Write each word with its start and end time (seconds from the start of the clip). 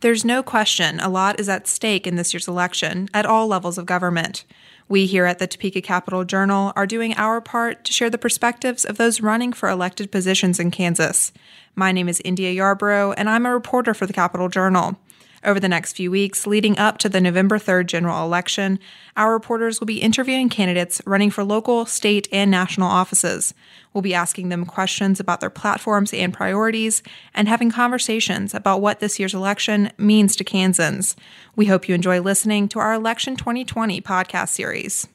There's 0.00 0.24
no 0.24 0.42
question 0.42 0.98
a 0.98 1.10
lot 1.10 1.38
is 1.38 1.50
at 1.50 1.68
stake 1.68 2.06
in 2.06 2.16
this 2.16 2.32
year's 2.32 2.48
election 2.48 3.10
at 3.12 3.26
all 3.26 3.46
levels 3.46 3.76
of 3.76 3.84
government. 3.84 4.46
We 4.88 5.04
here 5.04 5.26
at 5.26 5.38
the 5.38 5.46
Topeka 5.46 5.82
Capital 5.82 6.24
Journal 6.24 6.72
are 6.74 6.86
doing 6.86 7.12
our 7.18 7.42
part 7.42 7.84
to 7.84 7.92
share 7.92 8.08
the 8.08 8.16
perspectives 8.16 8.86
of 8.86 8.96
those 8.96 9.20
running 9.20 9.52
for 9.52 9.68
elected 9.68 10.10
positions 10.10 10.58
in 10.58 10.70
Kansas. 10.70 11.32
My 11.74 11.92
name 11.92 12.08
is 12.08 12.22
India 12.24 12.50
Yarborough, 12.50 13.12
and 13.12 13.28
I'm 13.28 13.44
a 13.44 13.52
reporter 13.52 13.92
for 13.92 14.06
the 14.06 14.14
Capital 14.14 14.48
Journal. 14.48 14.98
Over 15.42 15.58
the 15.58 15.68
next 15.68 15.94
few 15.94 16.10
weeks, 16.10 16.46
leading 16.46 16.78
up 16.78 16.98
to 16.98 17.08
the 17.08 17.20
November 17.20 17.58
3rd 17.58 17.86
general 17.86 18.22
election, 18.26 18.78
our 19.16 19.32
reporters 19.32 19.80
will 19.80 19.86
be 19.86 20.02
interviewing 20.02 20.50
candidates 20.50 21.00
running 21.06 21.30
for 21.30 21.44
local, 21.44 21.86
state, 21.86 22.28
and 22.30 22.50
national 22.50 22.88
offices. 22.88 23.54
We'll 23.94 24.02
be 24.02 24.12
asking 24.12 24.50
them 24.50 24.66
questions 24.66 25.18
about 25.18 25.40
their 25.40 25.48
platforms 25.48 26.12
and 26.12 26.34
priorities 26.34 27.02
and 27.34 27.48
having 27.48 27.70
conversations 27.70 28.52
about 28.52 28.82
what 28.82 29.00
this 29.00 29.18
year's 29.18 29.32
election 29.32 29.90
means 29.96 30.36
to 30.36 30.44
Kansans. 30.44 31.16
We 31.56 31.66
hope 31.66 31.88
you 31.88 31.94
enjoy 31.94 32.20
listening 32.20 32.68
to 32.68 32.78
our 32.78 32.92
Election 32.92 33.34
2020 33.36 34.02
podcast 34.02 34.50
series. 34.50 35.08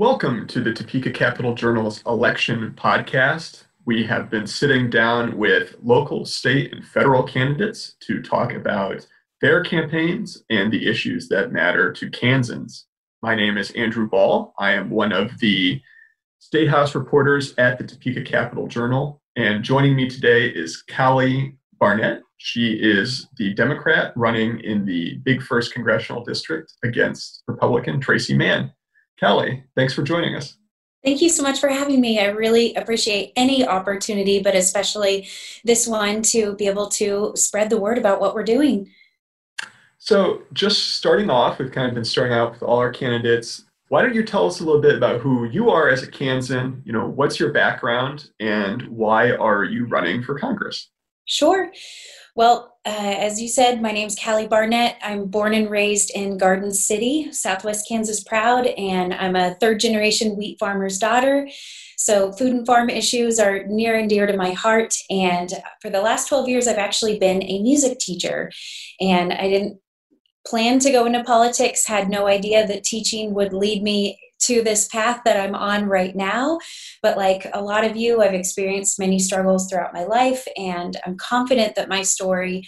Welcome 0.00 0.46
to 0.46 0.62
the 0.62 0.72
Topeka 0.72 1.10
Capital 1.10 1.54
Journal's 1.54 2.02
election 2.06 2.74
podcast. 2.74 3.64
We 3.84 4.02
have 4.04 4.30
been 4.30 4.46
sitting 4.46 4.88
down 4.88 5.36
with 5.36 5.76
local, 5.82 6.24
state, 6.24 6.72
and 6.72 6.82
federal 6.82 7.22
candidates 7.22 7.96
to 8.06 8.22
talk 8.22 8.54
about 8.54 9.06
their 9.42 9.62
campaigns 9.62 10.42
and 10.48 10.72
the 10.72 10.86
issues 10.86 11.28
that 11.28 11.52
matter 11.52 11.92
to 11.92 12.08
Kansans. 12.08 12.86
My 13.20 13.34
name 13.34 13.58
is 13.58 13.72
Andrew 13.72 14.08
Bahl. 14.08 14.54
I 14.58 14.70
am 14.72 14.88
one 14.88 15.12
of 15.12 15.38
the 15.38 15.82
State 16.38 16.70
House 16.70 16.94
reporters 16.94 17.52
at 17.58 17.76
the 17.76 17.84
Topeka 17.84 18.22
Capital 18.22 18.68
Journal. 18.68 19.20
And 19.36 19.62
joining 19.62 19.96
me 19.96 20.08
today 20.08 20.48
is 20.48 20.80
Kali 20.80 21.58
Barnett. 21.78 22.22
She 22.38 22.72
is 22.72 23.28
the 23.36 23.52
Democrat 23.52 24.14
running 24.16 24.60
in 24.60 24.86
the 24.86 25.18
Big 25.26 25.42
First 25.42 25.74
Congressional 25.74 26.24
District 26.24 26.72
against 26.84 27.42
Republican 27.46 28.00
Tracey 28.00 28.34
Mann. 28.34 28.72
Kali, 29.20 29.62
thanks 29.76 29.92
for 29.92 30.02
joining 30.02 30.34
us. 30.34 30.56
Thank 31.04 31.22
you 31.22 31.28
so 31.28 31.42
much 31.42 31.60
for 31.60 31.68
having 31.68 32.00
me. 32.00 32.18
I 32.18 32.26
really 32.26 32.74
appreciate 32.74 33.32
any 33.36 33.66
opportunity, 33.66 34.42
but 34.42 34.54
especially 34.54 35.28
this 35.64 35.86
one 35.86 36.22
to 36.24 36.54
be 36.56 36.66
able 36.66 36.88
to 36.90 37.32
spread 37.36 37.70
the 37.70 37.80
word 37.80 37.98
about 37.98 38.20
what 38.20 38.34
we're 38.34 38.42
doing. 38.44 38.90
So, 39.98 40.42
just 40.54 40.96
starting 40.96 41.28
off, 41.28 41.58
we've 41.58 41.72
kind 41.72 41.88
of 41.88 41.94
been 41.94 42.04
starting 42.04 42.32
out 42.32 42.52
with 42.52 42.62
all 42.62 42.78
our 42.78 42.92
candidates. 42.92 43.64
Why 43.88 44.02
don't 44.02 44.14
you 44.14 44.22
tell 44.22 44.46
us 44.46 44.60
a 44.60 44.64
little 44.64 44.80
bit 44.80 44.94
about 44.94 45.20
who 45.20 45.44
you 45.44 45.68
are 45.68 45.90
as 45.90 46.02
a 46.02 46.10
Kansan? 46.10 46.82
You 46.86 46.92
know, 46.92 47.06
what's 47.08 47.38
your 47.38 47.52
background 47.52 48.30
and 48.40 48.82
why 48.88 49.32
are 49.32 49.64
you 49.64 49.86
running 49.86 50.22
for 50.22 50.38
Congress? 50.38 50.90
Sure. 51.26 51.70
Well, 52.34 52.69
uh, 52.90 53.14
as 53.20 53.40
you 53.40 53.46
said, 53.46 53.80
my 53.80 53.92
name's 53.92 54.16
Kali 54.16 54.48
Barnett. 54.48 54.96
I'm 55.00 55.26
born 55.26 55.54
and 55.54 55.70
raised 55.70 56.10
in 56.10 56.36
Garden 56.36 56.72
City, 56.72 57.30
Southwest 57.30 57.86
Kansas 57.86 58.24
proud, 58.24 58.66
and 58.66 59.14
I'm 59.14 59.36
a 59.36 59.54
third 59.54 59.78
generation 59.78 60.36
wheat 60.36 60.58
farmer's 60.58 60.98
daughter. 60.98 61.48
So, 61.96 62.32
food 62.32 62.52
and 62.52 62.66
farm 62.66 62.90
issues 62.90 63.38
are 63.38 63.62
near 63.66 63.96
and 63.96 64.10
dear 64.10 64.26
to 64.26 64.36
my 64.36 64.50
heart. 64.50 64.92
And 65.08 65.52
for 65.80 65.88
the 65.88 66.00
last 66.00 66.28
12 66.28 66.48
years, 66.48 66.66
I've 66.66 66.78
actually 66.78 67.16
been 67.20 67.44
a 67.44 67.62
music 67.62 68.00
teacher. 68.00 68.50
And 69.00 69.32
I 69.32 69.48
didn't 69.48 69.78
plan 70.44 70.80
to 70.80 70.90
go 70.90 71.06
into 71.06 71.22
politics, 71.22 71.86
had 71.86 72.10
no 72.10 72.26
idea 72.26 72.66
that 72.66 72.82
teaching 72.82 73.34
would 73.34 73.52
lead 73.52 73.84
me 73.84 74.18
to 74.40 74.62
this 74.62 74.88
path 74.88 75.20
that 75.24 75.38
I'm 75.38 75.54
on 75.54 75.86
right 75.86 76.14
now. 76.14 76.58
But 77.02 77.16
like 77.16 77.46
a 77.52 77.62
lot 77.62 77.84
of 77.84 77.96
you, 77.96 78.22
I've 78.22 78.34
experienced 78.34 78.98
many 78.98 79.18
struggles 79.18 79.68
throughout 79.68 79.94
my 79.94 80.04
life, 80.04 80.46
and 80.56 80.96
I'm 81.06 81.16
confident 81.16 81.74
that 81.76 81.88
my 81.88 82.02
story 82.02 82.66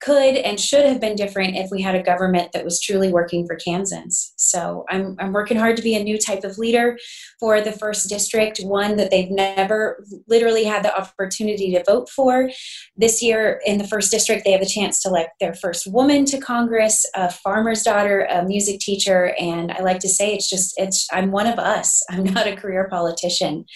could 0.00 0.36
and 0.36 0.58
should 0.58 0.84
have 0.86 1.00
been 1.00 1.14
different 1.14 1.56
if 1.56 1.70
we 1.70 1.82
had 1.82 1.94
a 1.94 2.02
government 2.02 2.52
that 2.52 2.64
was 2.64 2.80
truly 2.80 3.12
working 3.12 3.46
for 3.46 3.56
Kansans. 3.56 4.32
So 4.36 4.84
I'm, 4.88 5.16
I'm 5.18 5.32
working 5.32 5.58
hard 5.58 5.76
to 5.76 5.82
be 5.82 5.94
a 5.94 6.02
new 6.02 6.18
type 6.18 6.44
of 6.44 6.58
leader 6.58 6.98
for 7.38 7.60
the 7.60 7.72
first 7.72 8.08
district, 8.08 8.60
one 8.60 8.96
that 8.96 9.10
they've 9.10 9.30
never 9.30 10.04
literally 10.26 10.64
had 10.64 10.84
the 10.84 10.96
opportunity 10.98 11.72
to 11.72 11.84
vote 11.84 12.08
for. 12.08 12.50
This 12.96 13.22
year 13.22 13.60
in 13.66 13.78
the 13.78 13.86
first 13.86 14.10
district, 14.10 14.44
they 14.44 14.52
have 14.52 14.62
a 14.62 14.66
chance 14.66 15.02
to 15.02 15.08
elect 15.08 15.32
their 15.40 15.54
first 15.54 15.86
woman 15.86 16.24
to 16.26 16.40
Congress, 16.40 17.04
a 17.14 17.30
farmer's 17.30 17.82
daughter, 17.82 18.26
a 18.30 18.44
music 18.44 18.80
teacher, 18.80 19.34
and 19.38 19.70
I 19.72 19.82
like 19.82 20.00
to 20.00 20.08
say 20.08 20.34
it's 20.34 20.48
just 20.48 20.74
it's 20.76 21.06
I'm 21.12 21.30
one 21.30 21.46
of 21.46 21.58
us. 21.58 22.02
I'm 22.10 22.24
not 22.24 22.46
a 22.46 22.56
career 22.56 22.88
politician. 22.90 23.66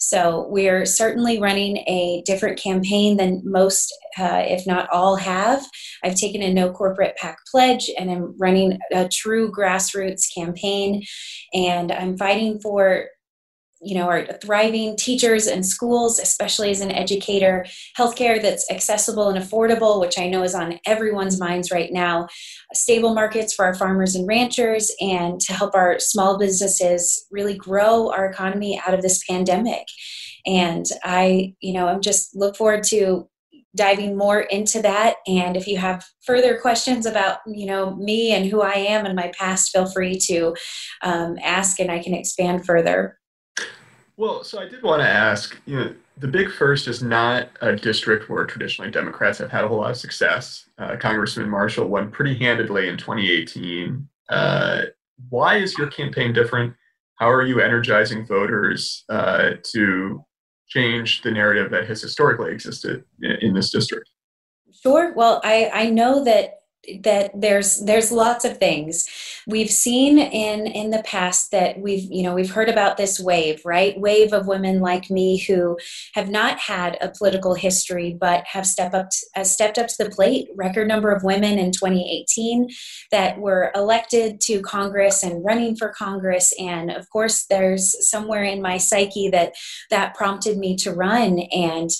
So 0.00 0.46
we're 0.48 0.86
certainly 0.86 1.38
running 1.38 1.76
a 1.86 2.22
different 2.24 2.58
campaign 2.58 3.18
than 3.18 3.42
most, 3.44 3.94
uh, 4.18 4.42
if 4.46 4.66
not 4.66 4.88
all, 4.90 5.14
have. 5.16 5.62
I've 6.02 6.14
taken 6.14 6.40
a 6.42 6.52
no 6.52 6.72
corporate 6.72 7.16
PAC 7.16 7.36
pledge 7.50 7.90
and 7.98 8.10
I'm 8.10 8.34
running 8.38 8.78
a 8.92 9.08
true 9.08 9.52
grassroots 9.52 10.34
campaign. 10.34 11.02
And 11.52 11.92
I'm 11.92 12.16
fighting 12.16 12.60
for 12.60 13.08
you 13.82 13.94
know 13.94 14.08
our 14.08 14.26
thriving 14.42 14.96
teachers 14.96 15.46
and 15.46 15.64
schools 15.64 16.18
especially 16.18 16.70
as 16.70 16.80
an 16.80 16.90
educator 16.90 17.64
healthcare 17.98 18.40
that's 18.40 18.70
accessible 18.70 19.28
and 19.28 19.42
affordable 19.42 20.00
which 20.00 20.18
i 20.18 20.28
know 20.28 20.42
is 20.42 20.54
on 20.54 20.78
everyone's 20.86 21.40
minds 21.40 21.70
right 21.70 21.92
now 21.92 22.26
stable 22.74 23.14
markets 23.14 23.54
for 23.54 23.64
our 23.64 23.74
farmers 23.74 24.14
and 24.14 24.26
ranchers 24.26 24.92
and 25.00 25.40
to 25.40 25.52
help 25.52 25.74
our 25.74 25.98
small 25.98 26.38
businesses 26.38 27.26
really 27.30 27.56
grow 27.56 28.10
our 28.12 28.26
economy 28.26 28.80
out 28.86 28.94
of 28.94 29.02
this 29.02 29.22
pandemic. 29.28 29.86
And 30.46 30.86
i 31.04 31.54
you 31.60 31.72
know 31.72 31.86
i'm 31.88 32.00
just 32.00 32.34
look 32.34 32.56
forward 32.56 32.84
to 32.84 33.28
diving 33.76 34.16
more 34.16 34.40
into 34.40 34.82
that. 34.82 35.16
And 35.28 35.56
if 35.56 35.68
you 35.68 35.76
have 35.76 36.04
further 36.26 36.58
questions 36.58 37.06
about 37.06 37.38
you 37.46 37.66
know 37.66 37.94
me 37.96 38.32
and 38.32 38.46
who 38.46 38.62
i 38.62 38.72
am 38.74 39.06
and 39.06 39.14
my 39.14 39.32
past 39.38 39.70
feel 39.70 39.86
free 39.86 40.18
to 40.26 40.54
um, 41.02 41.36
ask 41.42 41.78
and 41.78 41.90
i 41.90 42.02
can 42.02 42.14
expand 42.14 42.64
further 42.64 43.19
well, 44.20 44.44
so 44.44 44.60
I 44.60 44.68
did 44.68 44.82
want 44.82 45.00
to 45.00 45.08
ask, 45.08 45.58
you 45.64 45.76
know, 45.76 45.94
the 46.18 46.28
Big 46.28 46.52
First 46.52 46.88
is 46.88 47.02
not 47.02 47.48
a 47.62 47.74
district 47.74 48.28
where 48.28 48.44
traditionally 48.44 48.90
Democrats 48.90 49.38
have 49.38 49.50
had 49.50 49.64
a 49.64 49.68
whole 49.68 49.78
lot 49.78 49.92
of 49.92 49.96
success. 49.96 50.68
Uh, 50.76 50.96
Congressman 50.98 51.48
Marshall 51.48 51.88
won 51.88 52.10
pretty 52.10 52.34
handedly 52.34 52.88
in 52.88 52.98
2018. 52.98 54.06
Uh, 54.28 54.82
why 55.30 55.56
is 55.56 55.78
your 55.78 55.86
campaign 55.86 56.34
different? 56.34 56.74
How 57.14 57.30
are 57.30 57.46
you 57.46 57.62
energizing 57.62 58.26
voters 58.26 59.04
uh, 59.08 59.52
to 59.72 60.22
change 60.68 61.22
the 61.22 61.30
narrative 61.30 61.70
that 61.70 61.88
has 61.88 62.02
historically 62.02 62.52
existed 62.52 63.04
in, 63.22 63.30
in 63.40 63.54
this 63.54 63.70
district? 63.70 64.10
Sure. 64.82 65.14
Well, 65.14 65.40
I, 65.44 65.70
I 65.72 65.88
know 65.88 66.22
that 66.24 66.59
that 67.02 67.30
there's 67.34 67.80
there's 67.80 68.12
lots 68.12 68.44
of 68.44 68.58
things. 68.58 69.08
We've 69.46 69.70
seen 69.70 70.18
in 70.18 70.66
in 70.66 70.90
the 70.90 71.02
past 71.02 71.50
that 71.50 71.80
we've 71.80 72.10
you 72.10 72.22
know 72.22 72.34
we've 72.34 72.52
heard 72.52 72.68
about 72.68 72.96
this 72.96 73.18
wave 73.18 73.62
right? 73.64 73.98
Wave 74.00 74.32
of 74.32 74.46
women 74.46 74.80
like 74.80 75.10
me 75.10 75.38
who 75.38 75.78
have 76.14 76.30
not 76.30 76.58
had 76.58 76.98
a 77.00 77.10
political 77.10 77.54
history 77.54 78.16
but 78.18 78.44
have 78.46 78.66
stepped 78.66 78.94
up 78.94 79.08
uh, 79.36 79.44
stepped 79.44 79.78
up 79.78 79.88
to 79.88 80.04
the 80.04 80.10
plate. 80.10 80.48
Record 80.56 80.88
number 80.88 81.10
of 81.12 81.22
women 81.22 81.58
in 81.58 81.72
2018 81.72 82.68
that 83.10 83.38
were 83.38 83.70
elected 83.74 84.40
to 84.42 84.60
congress 84.62 85.22
and 85.22 85.44
running 85.44 85.76
for 85.76 85.88
congress. 85.88 86.52
And 86.58 86.90
of 86.90 87.08
course 87.10 87.44
there's 87.44 88.08
somewhere 88.08 88.44
in 88.44 88.62
my 88.62 88.78
psyche 88.78 89.28
that 89.30 89.54
that 89.90 90.14
prompted 90.14 90.58
me 90.58 90.76
to 90.76 90.92
run. 90.92 91.40
And 91.52 91.90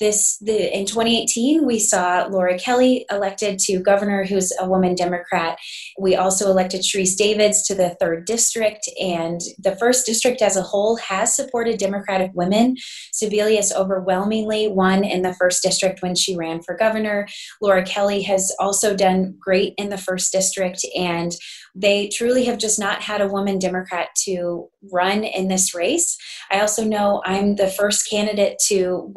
this 0.00 0.38
the 0.40 0.76
in 0.76 0.86
2018 0.86 1.66
we 1.66 1.78
saw 1.78 2.26
Laura 2.30 2.58
Kelly 2.58 3.04
elected 3.10 3.58
to 3.60 3.80
governor, 3.80 4.24
who's 4.24 4.52
a 4.58 4.68
woman 4.68 4.94
Democrat. 4.94 5.58
We 5.98 6.16
also 6.16 6.50
elected 6.50 6.82
Sharice 6.82 7.16
Davids 7.16 7.62
to 7.66 7.74
the 7.74 7.96
third 8.00 8.26
district, 8.26 8.88
and 9.00 9.40
the 9.58 9.76
first 9.76 10.06
district 10.06 10.42
as 10.42 10.56
a 10.56 10.62
whole 10.62 10.96
has 10.96 11.34
supported 11.34 11.78
Democratic 11.78 12.30
women. 12.34 12.76
Sebelius 13.12 13.74
overwhelmingly 13.74 14.68
won 14.68 15.04
in 15.04 15.22
the 15.22 15.34
first 15.34 15.62
district 15.62 16.02
when 16.02 16.14
she 16.14 16.36
ran 16.36 16.62
for 16.62 16.76
governor. 16.76 17.26
Laura 17.60 17.82
Kelly 17.82 18.22
has 18.22 18.54
also 18.58 18.96
done 18.96 19.36
great 19.38 19.74
in 19.76 19.88
the 19.88 19.98
first 19.98 20.32
district, 20.32 20.84
and 20.96 21.32
they 21.74 22.08
truly 22.08 22.44
have 22.44 22.58
just 22.58 22.78
not 22.78 23.02
had 23.02 23.20
a 23.20 23.28
woman 23.28 23.58
Democrat 23.58 24.08
to 24.24 24.68
run 24.92 25.24
in 25.24 25.48
this 25.48 25.74
race. 25.74 26.16
I 26.50 26.60
also 26.60 26.84
know 26.84 27.22
I'm 27.24 27.56
the 27.56 27.68
first 27.68 28.08
candidate 28.08 28.58
to 28.68 29.12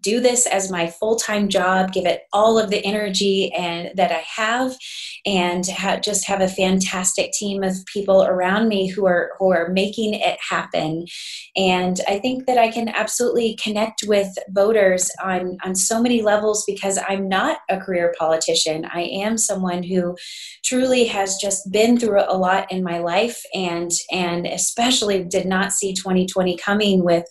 do 0.00 0.20
this 0.20 0.46
as 0.46 0.70
my 0.70 0.88
full-time 0.88 1.48
job 1.48 1.92
give 1.92 2.06
it 2.06 2.22
all 2.32 2.58
of 2.58 2.70
the 2.70 2.84
energy 2.84 3.52
and 3.52 3.90
that 3.96 4.12
i 4.12 4.24
have 4.26 4.76
and 5.26 5.66
ha- 5.68 5.98
just 5.98 6.26
have 6.26 6.40
a 6.40 6.48
fantastic 6.48 7.32
team 7.32 7.62
of 7.62 7.74
people 7.92 8.24
around 8.24 8.68
me 8.68 8.88
who 8.88 9.06
are 9.06 9.32
who 9.38 9.52
are 9.52 9.68
making 9.68 10.14
it 10.14 10.38
happen. 10.48 11.04
And 11.56 12.00
i 12.08 12.18
think 12.18 12.46
that 12.46 12.58
i 12.58 12.70
can 12.70 12.88
absolutely 12.88 13.58
connect 13.62 14.04
with 14.06 14.28
voters 14.50 15.10
on 15.22 15.58
on 15.64 15.74
so 15.74 16.00
many 16.00 16.22
levels 16.22 16.64
because 16.66 16.98
i'm 17.08 17.28
not 17.28 17.58
a 17.68 17.78
career 17.78 18.14
politician. 18.18 18.86
I 18.92 19.02
am 19.02 19.38
someone 19.38 19.82
who 19.82 20.16
truly 20.64 21.04
has 21.06 21.36
just 21.36 21.70
been 21.70 21.98
through 21.98 22.22
a 22.26 22.36
lot 22.36 22.70
in 22.70 22.82
my 22.82 22.98
life 22.98 23.42
and 23.54 23.90
and 24.10 24.46
especially 24.46 25.24
did 25.24 25.46
not 25.46 25.72
see 25.72 25.94
2020 25.94 26.56
coming 26.56 27.04
with 27.04 27.24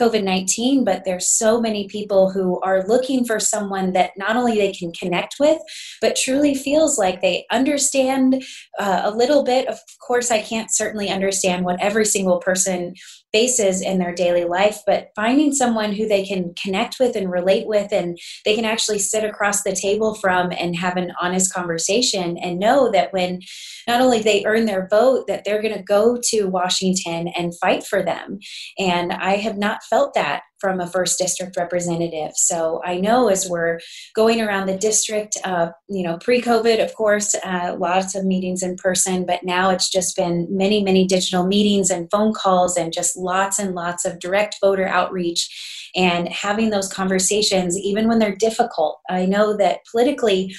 COVID 0.00 0.24
19, 0.24 0.84
but 0.84 1.04
there's 1.04 1.28
so 1.28 1.60
many 1.60 1.88
people 1.88 2.13
who 2.30 2.60
are 2.60 2.86
looking 2.86 3.24
for 3.24 3.38
someone 3.38 3.92
that 3.92 4.12
not 4.16 4.36
only 4.36 4.56
they 4.56 4.72
can 4.72 4.92
connect 4.92 5.36
with, 5.38 5.58
but 6.00 6.16
truly 6.16 6.54
feels 6.54 6.98
like 6.98 7.20
they 7.20 7.46
understand 7.50 8.42
uh, 8.78 9.02
a 9.04 9.10
little 9.10 9.44
bit. 9.44 9.68
Of 9.68 9.78
course, 10.06 10.30
I 10.30 10.40
can't 10.40 10.74
certainly 10.74 11.08
understand 11.08 11.64
what 11.64 11.80
every 11.80 12.06
single 12.06 12.38
person 12.38 12.94
faces 13.34 13.82
in 13.82 13.98
their 13.98 14.14
daily 14.14 14.44
life, 14.44 14.78
but 14.86 15.10
finding 15.16 15.52
someone 15.52 15.92
who 15.92 16.06
they 16.06 16.24
can 16.24 16.54
connect 16.54 17.00
with 17.00 17.16
and 17.16 17.28
relate 17.28 17.66
with, 17.66 17.92
and 17.92 18.16
they 18.44 18.54
can 18.54 18.64
actually 18.64 19.00
sit 19.00 19.24
across 19.24 19.64
the 19.64 19.74
table 19.74 20.14
from 20.14 20.52
and 20.52 20.76
have 20.76 20.96
an 20.96 21.12
honest 21.20 21.52
conversation 21.52 22.38
and 22.38 22.60
know 22.60 22.92
that 22.92 23.12
when 23.12 23.40
not 23.88 24.00
only 24.00 24.20
they 24.20 24.44
earn 24.46 24.66
their 24.66 24.86
vote, 24.88 25.26
that 25.26 25.44
they're 25.44 25.60
going 25.60 25.74
to 25.74 25.82
go 25.82 26.16
to 26.30 26.44
Washington 26.44 27.26
and 27.36 27.58
fight 27.58 27.84
for 27.84 28.04
them. 28.04 28.38
And 28.78 29.12
I 29.12 29.36
have 29.36 29.58
not 29.58 29.82
felt 29.90 30.14
that 30.14 30.42
from 30.64 30.80
a 30.80 30.86
first 30.86 31.18
district 31.18 31.58
representative. 31.58 32.32
So 32.36 32.80
I 32.86 32.98
know 32.98 33.28
as 33.28 33.50
we're 33.50 33.80
going 34.14 34.40
around 34.40 34.66
the 34.66 34.78
district, 34.78 35.36
uh, 35.44 35.72
you 35.90 36.02
know, 36.02 36.16
pre-COVID, 36.16 36.82
of 36.82 36.94
course, 36.94 37.34
uh, 37.44 37.76
lots 37.78 38.14
of 38.14 38.24
meetings 38.24 38.62
in 38.62 38.76
person, 38.76 39.26
but 39.26 39.42
now 39.42 39.68
it's 39.68 39.90
just 39.90 40.16
been 40.16 40.46
many, 40.48 40.82
many 40.82 41.06
digital 41.06 41.46
meetings 41.46 41.90
and 41.90 42.10
phone 42.10 42.32
calls 42.32 42.78
and 42.78 42.94
just 42.94 43.14
lots 43.24 43.58
and 43.58 43.74
lots 43.74 44.04
of 44.04 44.20
direct 44.20 44.56
voter 44.60 44.86
outreach 44.86 45.90
and 45.96 46.28
having 46.28 46.70
those 46.70 46.92
conversations, 46.92 47.78
even 47.78 48.08
when 48.08 48.18
they're 48.18 48.36
difficult. 48.36 49.00
I 49.08 49.26
know 49.26 49.56
that 49.56 49.80
politically, 49.90 50.54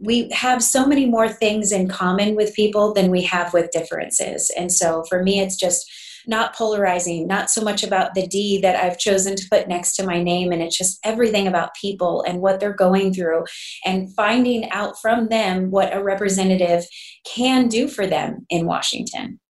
we 0.00 0.30
have 0.30 0.62
so 0.62 0.86
many 0.86 1.06
more 1.06 1.28
things 1.28 1.72
in 1.72 1.88
common 1.88 2.36
with 2.36 2.54
people 2.54 2.94
than 2.94 3.10
we 3.10 3.22
have 3.22 3.52
with 3.52 3.70
differences. 3.72 4.50
And 4.56 4.72
so 4.72 5.02
for 5.08 5.22
me, 5.22 5.40
it's 5.40 5.56
just 5.56 5.90
not 6.26 6.54
polarizing, 6.54 7.26
not 7.26 7.50
so 7.50 7.62
much 7.62 7.82
about 7.82 8.14
the 8.14 8.26
D 8.26 8.60
that 8.60 8.76
I've 8.76 8.98
chosen 8.98 9.34
to 9.34 9.48
put 9.50 9.66
next 9.66 9.96
to 9.96 10.06
my 10.06 10.22
name. 10.22 10.52
And 10.52 10.62
it's 10.62 10.76
just 10.76 11.00
everything 11.02 11.48
about 11.48 11.74
people 11.74 12.22
and 12.22 12.40
what 12.40 12.60
they're 12.60 12.72
going 12.72 13.14
through 13.14 13.44
and 13.84 14.14
finding 14.14 14.70
out 14.70 15.00
from 15.00 15.28
them 15.28 15.70
what 15.70 15.96
a 15.96 16.02
representative 16.02 16.84
can 17.24 17.66
do 17.66 17.88
for 17.88 18.06
them 18.06 18.46
in 18.50 18.66
Washington. 18.66 19.40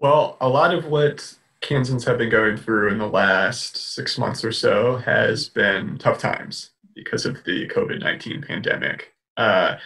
Well, 0.00 0.36
a 0.40 0.48
lot 0.48 0.72
of 0.72 0.86
what 0.86 1.34
Kansans 1.60 2.04
have 2.04 2.18
been 2.18 2.30
going 2.30 2.56
through 2.56 2.90
in 2.90 2.98
the 2.98 3.06
last 3.06 3.76
six 3.76 4.16
months 4.16 4.44
or 4.44 4.52
so 4.52 4.96
has 4.96 5.48
been 5.48 5.98
tough 5.98 6.18
times 6.18 6.70
because 6.94 7.26
of 7.26 7.42
the 7.44 7.68
COVID 7.68 8.00
19 8.00 8.42
pandemic. 8.42 9.14
Uh, 9.36 9.76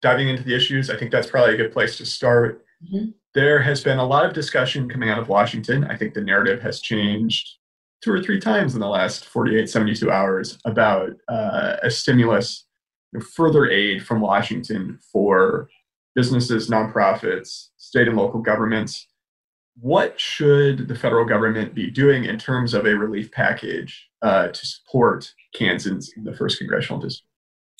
diving 0.00 0.28
into 0.28 0.42
the 0.42 0.54
issues, 0.54 0.90
I 0.90 0.96
think 0.96 1.10
that's 1.10 1.30
probably 1.30 1.54
a 1.54 1.58
good 1.58 1.72
place 1.72 1.96
to 1.98 2.06
start. 2.06 2.64
Mm-hmm 2.84 3.10
there 3.34 3.62
has 3.62 3.82
been 3.82 3.98
a 3.98 4.06
lot 4.06 4.26
of 4.26 4.32
discussion 4.32 4.88
coming 4.88 5.08
out 5.08 5.18
of 5.18 5.28
Washington. 5.28 5.84
I 5.84 5.96
think 5.96 6.14
the 6.14 6.20
narrative 6.20 6.60
has 6.62 6.80
changed 6.80 7.56
two 8.02 8.12
or 8.12 8.22
three 8.22 8.40
times 8.40 8.74
in 8.74 8.80
the 8.80 8.88
last 8.88 9.26
48, 9.26 9.70
72 9.70 10.10
hours 10.10 10.58
about 10.64 11.10
uh, 11.28 11.76
a 11.82 11.90
stimulus, 11.90 12.66
further 13.34 13.70
aid 13.70 14.04
from 14.04 14.20
Washington 14.20 14.98
for 15.12 15.68
businesses, 16.14 16.68
nonprofits, 16.68 17.68
state 17.78 18.08
and 18.08 18.16
local 18.16 18.40
governments. 18.40 19.06
What 19.80 20.20
should 20.20 20.88
the 20.88 20.94
federal 20.94 21.24
government 21.24 21.74
be 21.74 21.90
doing 21.90 22.24
in 22.24 22.38
terms 22.38 22.74
of 22.74 22.86
a 22.86 22.94
relief 22.94 23.32
package 23.32 24.08
uh, 24.20 24.48
to 24.48 24.66
support 24.66 25.32
Kansans 25.54 26.12
in 26.16 26.24
the 26.24 26.34
first 26.34 26.58
congressional 26.58 27.00
district? 27.00 27.26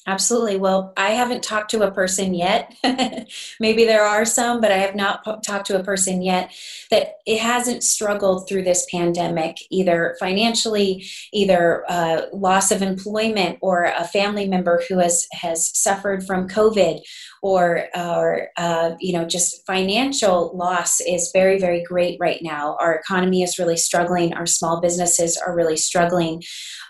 Absolutely. 0.04 0.56
Well, 0.56 0.93
I 0.96 1.10
haven't 1.10 1.44
talked 1.44 1.70
to 1.70 1.82
a 1.82 1.90
person 1.93 2.34
yet. 2.34 2.75
Maybe 3.60 3.84
there 3.84 4.02
are 4.02 4.25
some, 4.25 4.60
but 4.60 4.72
I 4.72 4.78
have 4.78 4.96
not 4.96 5.25
p- 5.25 5.31
talked 5.46 5.69
to 5.69 5.78
a 5.78 5.84
person 5.84 6.22
yet 6.22 6.52
that 6.90 7.19
it 7.25 7.38
hasn't 7.38 7.84
struggled 7.84 8.49
through 8.49 8.64
this 8.64 8.84
pandemic, 8.90 9.58
either 9.70 10.16
financially, 10.19 11.06
either 11.32 11.84
uh, 11.88 12.22
loss 12.32 12.72
of 12.72 12.82
employment, 12.82 13.58
or 13.62 13.84
a 13.84 14.04
family 14.04 14.49
member 14.49 14.82
who 14.88 14.99
has 14.99 15.28
has 15.32 15.70
suffered 15.72 16.26
from 16.26 16.49
COVID, 16.49 17.00
or 17.40 17.87
or 17.94 18.49
uh, 18.56 18.93
you 18.99 19.12
know 19.12 19.25
just 19.25 19.64
financial 19.66 20.50
loss 20.56 21.00
is 21.00 21.31
very 21.32 21.60
very 21.60 21.84
great 21.84 22.19
right 22.19 22.43
now. 22.43 22.76
Our 22.81 22.96
economy 22.96 23.44
is 23.44 23.56
really 23.56 23.76
struggling. 23.76 24.34
Our 24.34 24.46
small 24.46 24.81
businesses 24.81 25.37
are 25.37 25.54
really 25.54 25.76
struggling. 25.76 26.43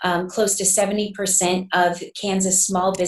Um, 0.03 0.27
close 0.27 0.55
to 0.55 0.65
seventy 0.65 1.13
percent 1.13 1.67
of 1.73 2.01
Kansas 2.19 2.65
small 2.65 2.91
businesses 2.91 3.02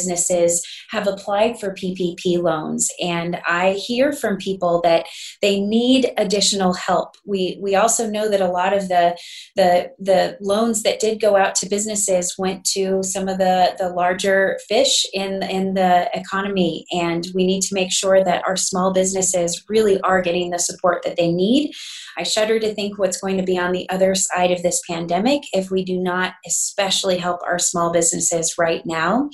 have 0.92 1.08
applied 1.08 1.60
for 1.60 1.74
PPP 1.74 2.42
loans, 2.42 2.90
and 3.02 3.40
I 3.48 3.72
hear 3.74 4.14
from 4.14 4.38
people 4.38 4.82
that 4.84 5.06
they 5.42 5.60
need 5.60 6.12
additional 6.18 6.74
help. 6.74 7.16
We 7.26 7.58
we 7.62 7.76
also 7.76 8.10
know 8.10 8.30
that 8.30 8.42
a 8.42 8.48
lot 8.48 8.74
of 8.74 8.88
the 8.88 9.18
the 9.56 9.92
the 10.00 10.38
loans 10.42 10.84
that 10.84 11.00
did 11.00 11.20
go 11.20 11.36
out 11.36 11.56
to 11.56 11.70
businesses 11.70 12.36
went 12.38 12.66
to 12.74 13.02
some 13.04 13.28
of 13.28 13.38
the 13.38 13.76
the 13.78 13.90
larger 13.90 14.60
fish 14.68 15.06
in 15.14 15.44
in 15.44 15.74
the 15.74 16.10
economy 16.14 16.86
and 16.92 17.28
we 17.34 17.46
need 17.46 17.62
to 17.62 17.74
make 17.74 17.92
sure 17.92 18.24
that 18.24 18.44
our 18.48 18.56
small 18.56 18.94
businesses 18.94 19.64
really 19.70 20.00
are 20.02 20.22
getting 20.22 20.50
the 20.50 20.60
support 20.60 21.04
that 21.04 21.18
they 21.18 21.32
need. 21.32 21.74
I 22.18 22.24
shudder 22.24 22.60
to 22.60 22.74
think 22.74 22.98
what's 22.98 23.20
going 23.20 23.38
to 23.38 23.44
be 23.44 23.58
on 23.58 23.72
the 23.72 23.90
other 23.90 24.16
side 24.16 24.52
of 24.52 24.64
this 24.64 24.82
pandemic 24.90 25.44
if 25.54 25.70
we 25.70 25.84
do 25.84 25.98
not 25.98 26.34
especially 26.46 27.18
help 27.18 27.42
our 27.46 27.60
small 27.60 27.92
businesses 27.92 28.56
right 28.58 28.86
now. 28.86 29.30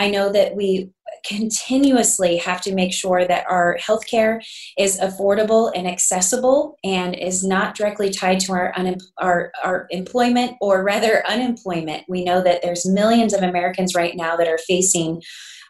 I 0.00 0.08
know 0.08 0.32
that 0.32 0.56
we 0.56 0.90
continuously 1.26 2.38
have 2.38 2.62
to 2.62 2.74
make 2.74 2.94
sure 2.94 3.26
that 3.26 3.44
our 3.50 3.76
healthcare 3.76 4.40
is 4.78 4.98
affordable 4.98 5.70
and 5.74 5.86
accessible 5.86 6.78
and 6.82 7.14
is 7.14 7.44
not 7.44 7.76
directly 7.76 8.08
tied 8.08 8.40
to 8.40 8.52
our, 8.52 8.72
un- 8.78 8.96
our, 9.18 9.52
our 9.62 9.86
employment 9.90 10.56
or 10.62 10.82
rather 10.82 11.22
unemployment. 11.28 12.04
We 12.08 12.24
know 12.24 12.42
that 12.42 12.62
there's 12.62 12.86
millions 12.86 13.34
of 13.34 13.42
Americans 13.42 13.94
right 13.94 14.16
now 14.16 14.36
that 14.36 14.48
are 14.48 14.58
facing 14.66 15.20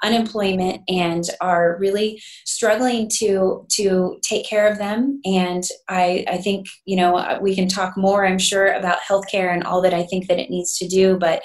unemployment 0.04 0.82
and 0.88 1.24
are 1.40 1.76
really 1.78 2.22
struggling 2.46 3.08
to 3.08 3.66
to 3.68 4.16
take 4.22 4.46
care 4.46 4.66
of 4.66 4.78
them 4.78 5.20
and 5.26 5.64
i 5.90 6.24
i 6.26 6.38
think 6.38 6.66
you 6.86 6.96
know 6.96 7.38
we 7.42 7.54
can 7.54 7.68
talk 7.68 7.98
more 7.98 8.24
i'm 8.24 8.38
sure 8.38 8.72
about 8.72 9.00
healthcare 9.06 9.52
and 9.52 9.62
all 9.62 9.82
that 9.82 9.92
i 9.92 10.02
think 10.02 10.26
that 10.26 10.38
it 10.38 10.48
needs 10.48 10.78
to 10.78 10.88
do 10.88 11.18
but 11.18 11.42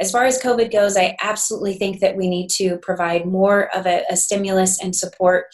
as 0.00 0.10
far 0.10 0.24
as 0.24 0.42
COVID 0.42 0.72
goes, 0.72 0.96
I 0.96 1.16
absolutely 1.20 1.74
think 1.74 2.00
that 2.00 2.16
we 2.16 2.28
need 2.28 2.48
to 2.50 2.78
provide 2.78 3.26
more 3.26 3.74
of 3.74 3.86
a, 3.86 4.04
a 4.10 4.16
stimulus 4.16 4.80
and 4.82 4.94
support 4.94 5.46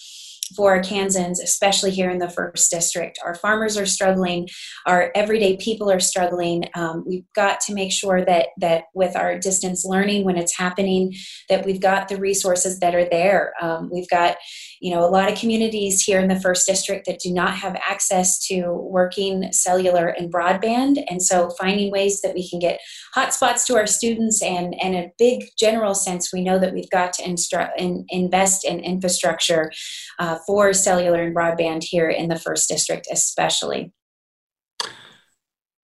for 0.57 0.83
Kansans, 0.83 1.41
especially 1.41 1.91
here 1.91 2.11
in 2.11 2.19
the 2.19 2.29
first 2.29 2.71
district. 2.71 3.19
Our 3.25 3.35
farmers 3.35 3.77
are 3.77 3.87
struggling, 3.87 4.49
our 4.87 5.11
everyday 5.15 5.57
people 5.57 5.91
are 5.91 6.01
struggling. 6.01 6.65
Um, 6.75 7.05
we've 7.07 7.25
got 7.35 7.61
to 7.63 7.75
make 7.75 7.93
sure 7.93 8.25
that 8.25 8.49
that 8.59 8.85
with 8.95 9.17
our 9.17 9.39
distance 9.39 9.85
learning, 9.85 10.25
when 10.25 10.37
it's 10.37 10.57
happening, 10.57 11.15
that 11.49 11.65
we've 11.65 11.81
got 11.81 12.09
the 12.09 12.17
resources 12.17 12.81
that 12.81 12.95
are 12.95 13.09
there. 13.09 13.53
Um, 13.61 13.91
we've 13.93 14.09
got 14.09 14.37
you 14.83 14.93
know 14.93 15.05
a 15.05 15.09
lot 15.09 15.31
of 15.31 15.39
communities 15.39 16.03
here 16.03 16.21
in 16.21 16.29
the 16.29 16.41
first 16.41 16.67
district 16.67 17.07
that 17.07 17.21
do 17.21 17.33
not 17.33 17.55
have 17.55 17.77
access 17.89 18.45
to 18.47 18.73
working 18.73 19.51
cellular 19.53 20.09
and 20.09 20.33
broadband 20.33 20.97
and 21.09 21.23
so 21.23 21.51
finding 21.51 21.91
ways 21.91 22.21
that 22.21 22.35
we 22.35 22.49
can 22.49 22.59
get 22.59 22.81
hotspots 23.17 23.65
to 23.65 23.77
our 23.77 23.87
students 23.87 24.43
and 24.43 24.75
and 24.83 24.97
a 24.97 25.11
big 25.19 25.45
general 25.57 25.95
sense 25.95 26.33
we 26.33 26.43
know 26.43 26.59
that 26.59 26.75
we've 26.75 26.91
got 26.91 27.13
to 27.13 27.23
instru- 27.23 27.71
in, 27.79 28.05
invest 28.09 28.65
in 28.65 28.81
infrastructure 28.81 29.71
uh, 30.19 30.32
for 30.47 30.73
cellular 30.73 31.23
and 31.23 31.35
broadband 31.35 31.83
here 31.83 32.09
in 32.09 32.29
the 32.29 32.39
first 32.39 32.69
district 32.69 33.07
especially 33.11 33.93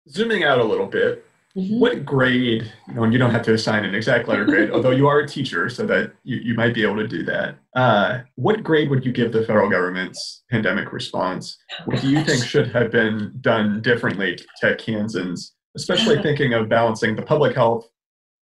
zooming 0.10 0.44
out 0.44 0.60
a 0.60 0.64
little 0.64 0.88
bit 0.88 1.26
Mm-hmm. 1.56 1.80
What 1.80 2.06
grade, 2.06 2.72
you 2.88 2.94
know, 2.94 3.04
and 3.04 3.12
you 3.12 3.20
don't 3.20 3.32
have 3.32 3.44
to 3.44 3.54
assign 3.54 3.84
an 3.84 3.94
exact 3.94 4.28
letter 4.28 4.46
grade, 4.46 4.72
although 4.74 4.92
you 4.92 5.08
are 5.08 5.20
a 5.20 5.28
teacher, 5.28 5.70
so 5.70 5.86
that 5.86 6.14
you, 6.24 6.38
you 6.38 6.54
might 6.54 6.74
be 6.74 6.84
able 6.84 6.96
to 6.96 7.08
do 7.08 7.24
that. 7.24 7.58
Uh, 7.76 8.20
what 8.36 8.64
grade 8.64 8.90
would 8.90 9.06
you 9.06 9.12
give 9.12 9.34
the 9.34 9.44
federal 9.44 9.70
government's 9.70 10.44
pandemic 10.50 10.94
response? 10.94 11.58
What 11.86 12.00
do 12.00 12.10
you 12.10 12.24
think 12.24 12.46
should 12.46 12.72
have 12.72 12.92
been 12.92 13.34
done 13.42 13.82
differently 13.82 14.40
to 14.62 14.76
Kansans, 14.78 15.54
especially 15.76 16.22
thinking 16.24 16.54
of 16.54 16.70
balancing 16.70 17.18
the 17.18 17.22
public 17.22 17.54
health 17.54 17.86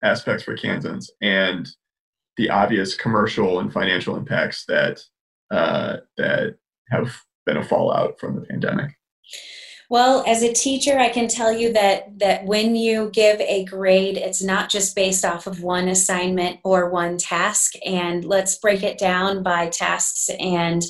aspects 0.02 0.44
for 0.44 0.54
Kansans 0.54 1.10
and 1.22 1.66
the 2.36 2.50
obvious 2.50 2.94
commercial 2.94 3.60
and 3.60 3.72
financial 3.72 4.16
impacts 4.16 4.66
that 4.66 5.00
uh, 5.52 5.98
that 6.16 6.56
have 6.90 7.14
been 7.46 7.58
a 7.58 7.64
fallout 7.64 8.18
from 8.18 8.34
the 8.34 8.46
pandemic? 8.46 8.92
Well, 9.90 10.24
as 10.26 10.42
a 10.42 10.52
teacher, 10.52 10.98
I 10.98 11.10
can 11.10 11.28
tell 11.28 11.52
you 11.52 11.70
that 11.74 12.18
that 12.18 12.46
when 12.46 12.74
you 12.74 13.10
give 13.12 13.38
a 13.42 13.66
grade, 13.66 14.16
it's 14.16 14.42
not 14.42 14.70
just 14.70 14.96
based 14.96 15.22
off 15.22 15.46
of 15.46 15.62
one 15.62 15.86
assignment 15.86 16.60
or 16.64 16.88
one 16.88 17.18
task. 17.18 17.74
And 17.84 18.24
let's 18.24 18.56
break 18.56 18.82
it 18.82 18.96
down 18.96 19.42
by 19.42 19.68
tasks 19.68 20.30
and 20.40 20.82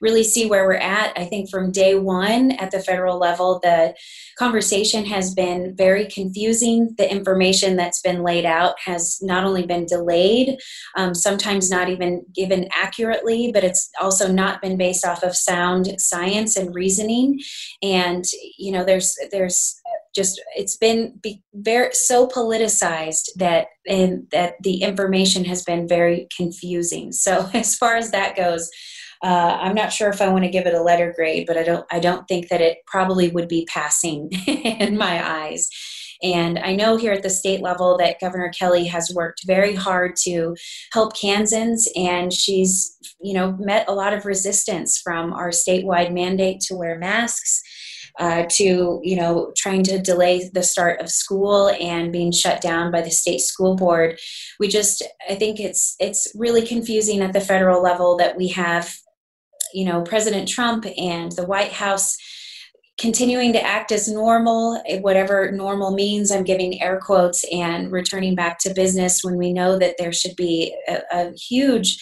really 0.00 0.24
see 0.24 0.46
where 0.46 0.64
we're 0.64 0.74
at. 0.74 1.12
I 1.16 1.24
think 1.24 1.50
from 1.50 1.72
day 1.72 1.94
one 1.94 2.52
at 2.52 2.70
the 2.70 2.80
federal 2.80 3.18
level, 3.18 3.60
the 3.62 3.94
conversation 4.38 5.04
has 5.06 5.34
been 5.34 5.74
very 5.76 6.06
confusing. 6.06 6.94
The 6.96 7.10
information 7.10 7.76
that's 7.76 8.00
been 8.00 8.22
laid 8.22 8.44
out 8.44 8.76
has 8.84 9.18
not 9.20 9.44
only 9.44 9.66
been 9.66 9.86
delayed, 9.86 10.58
um, 10.96 11.14
sometimes 11.14 11.70
not 11.70 11.88
even 11.88 12.24
given 12.34 12.68
accurately, 12.74 13.50
but 13.52 13.64
it's 13.64 13.90
also 14.00 14.30
not 14.30 14.62
been 14.62 14.76
based 14.76 15.04
off 15.04 15.22
of 15.22 15.36
sound 15.36 15.94
science 15.98 16.56
and 16.56 16.74
reasoning. 16.74 17.40
And 17.82 18.24
you 18.58 18.72
know, 18.72 18.84
there's 18.84 19.16
there's 19.30 19.80
just 20.14 20.40
it's 20.56 20.76
been 20.76 21.18
be 21.22 21.42
very 21.54 21.94
so 21.94 22.26
politicized 22.26 23.28
that 23.36 23.68
and 23.86 24.26
that 24.32 24.54
the 24.62 24.82
information 24.82 25.44
has 25.44 25.62
been 25.62 25.86
very 25.86 26.26
confusing 26.36 27.12
so 27.12 27.48
as 27.54 27.76
far 27.76 27.96
as 27.96 28.10
that 28.10 28.36
goes 28.36 28.68
uh, 29.22 29.58
I'm 29.60 29.74
not 29.74 29.92
sure 29.92 30.08
if 30.08 30.22
I 30.22 30.28
want 30.28 30.44
to 30.44 30.50
give 30.50 30.66
it 30.66 30.74
a 30.74 30.82
letter 30.82 31.12
grade, 31.14 31.46
but 31.46 31.58
I 31.58 31.62
don't 31.62 31.84
I 31.90 32.00
don't 32.00 32.26
think 32.26 32.48
that 32.48 32.60
it 32.60 32.78
probably 32.86 33.28
would 33.28 33.48
be 33.48 33.66
passing 33.70 34.30
in 34.46 34.96
my 34.96 35.44
eyes. 35.44 35.68
And 36.22 36.58
I 36.58 36.74
know 36.74 36.96
here 36.96 37.12
at 37.12 37.22
the 37.22 37.30
state 37.30 37.60
level 37.60 37.96
that 37.98 38.20
Governor 38.20 38.50
Kelly 38.50 38.86
has 38.86 39.10
worked 39.14 39.46
very 39.46 39.74
hard 39.74 40.16
to 40.24 40.54
help 40.92 41.16
Kansans, 41.16 41.88
and 41.96 42.32
she's 42.32 42.96
you 43.20 43.34
know 43.34 43.52
met 43.58 43.88
a 43.88 43.94
lot 43.94 44.14
of 44.14 44.24
resistance 44.24 44.98
from 44.98 45.32
our 45.34 45.50
statewide 45.50 46.12
mandate 46.12 46.60
to 46.62 46.74
wear 46.74 46.98
masks. 46.98 47.62
Uh, 48.18 48.44
to 48.50 49.00
you 49.04 49.14
know 49.14 49.52
trying 49.56 49.84
to 49.84 49.96
delay 49.96 50.50
the 50.52 50.64
start 50.64 51.00
of 51.00 51.08
school 51.08 51.70
and 51.80 52.12
being 52.12 52.32
shut 52.32 52.60
down 52.60 52.90
by 52.90 53.00
the 53.00 53.10
state 53.10 53.38
school 53.38 53.76
board 53.76 54.18
we 54.58 54.66
just 54.66 55.04
i 55.28 55.34
think 55.36 55.60
it's 55.60 55.94
it's 56.00 56.26
really 56.34 56.66
confusing 56.66 57.22
at 57.22 57.32
the 57.32 57.40
federal 57.40 57.80
level 57.80 58.16
that 58.16 58.36
we 58.36 58.48
have 58.48 58.92
you 59.74 59.84
know 59.84 60.02
President 60.02 60.48
Trump 60.48 60.86
and 60.96 61.32
the 61.32 61.46
White 61.46 61.72
House 61.72 62.16
continuing 63.00 63.54
to 63.54 63.62
act 63.62 63.90
as 63.92 64.08
normal, 64.08 64.82
whatever 65.00 65.50
normal 65.52 65.90
means, 65.90 66.30
I'm 66.30 66.44
giving 66.44 66.82
air 66.82 67.00
quotes, 67.00 67.44
and 67.50 67.90
returning 67.90 68.34
back 68.34 68.58
to 68.60 68.74
business 68.74 69.20
when 69.22 69.36
we 69.36 69.54
know 69.54 69.78
that 69.78 69.94
there 69.98 70.12
should 70.12 70.36
be 70.36 70.76
a, 70.86 71.00
a 71.10 71.32
huge 71.32 71.96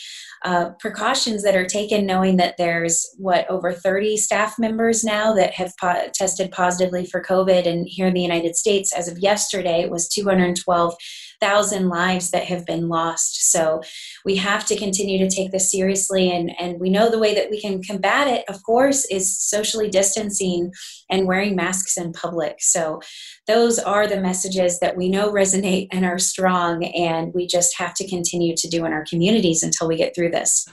uh, 0.45 0.71
precautions 0.78 1.42
that 1.42 1.57
are 1.57 1.66
taken, 1.66 2.07
knowing 2.07 2.37
that 2.37 2.57
there's 2.59 3.07
what 3.16 3.49
over 3.50 3.73
30 3.73 4.16
staff 4.16 4.59
members 4.59 5.04
now 5.04 5.35
that 5.35 5.54
have 5.54 5.73
po- 5.80 6.09
tested 6.14 6.50
positively 6.50 7.07
for 7.07 7.23
COVID, 7.23 7.66
and 7.66 7.87
here 7.88 8.07
in 8.07 8.14
the 8.14 8.23
United 8.23 8.57
States, 8.57 8.92
as 8.92 9.09
of 9.09 9.18
yesterday, 9.18 9.80
it 9.80 9.90
was 9.90 10.09
212 10.09 10.95
thousand 11.40 11.88
lives 11.88 12.30
that 12.30 12.45
have 12.45 12.66
been 12.66 12.88
lost. 12.88 13.50
So 13.50 13.80
we 14.25 14.37
have 14.37 14.66
to 14.66 14.76
continue 14.76 15.18
to 15.18 15.35
take 15.35 15.52
this 15.52 15.71
seriously. 15.71 16.30
And, 16.30 16.50
and 16.61 16.80
we 16.80 16.90
know 16.90 17.11
the 17.11 17.18
way 17.18 17.35
that 17.35 17.50
we 17.50 17.61
can 17.61 17.83
combat 17.83 18.28
it, 18.28 18.45
of 18.49 18.62
course, 18.64 19.04
is 19.07 19.38
socially 19.38 19.88
distancing 19.88 20.73
and 21.11 21.26
wearing 21.26 21.54
masks 21.54 21.97
in 21.97 22.12
public. 22.12 22.57
So 22.61 23.00
those 23.47 23.78
are 23.78 24.07
the 24.07 24.21
messages 24.21 24.80
that 24.80 24.97
we 24.97 25.09
know 25.09 25.33
resonate 25.33 25.88
and 25.92 26.04
are 26.04 26.18
strong. 26.18 26.85
And 26.85 27.33
we 27.35 27.47
just 27.47 27.78
have 27.78 27.95
to 27.95 28.09
continue 28.09 28.54
to 28.57 28.68
do 28.68 28.85
in 28.85 28.92
our 28.92 29.04
communities 29.09 29.62
until 29.62 29.88
we 29.88 29.97
get 29.97 30.14
through 30.14 30.27
this. 30.30 30.68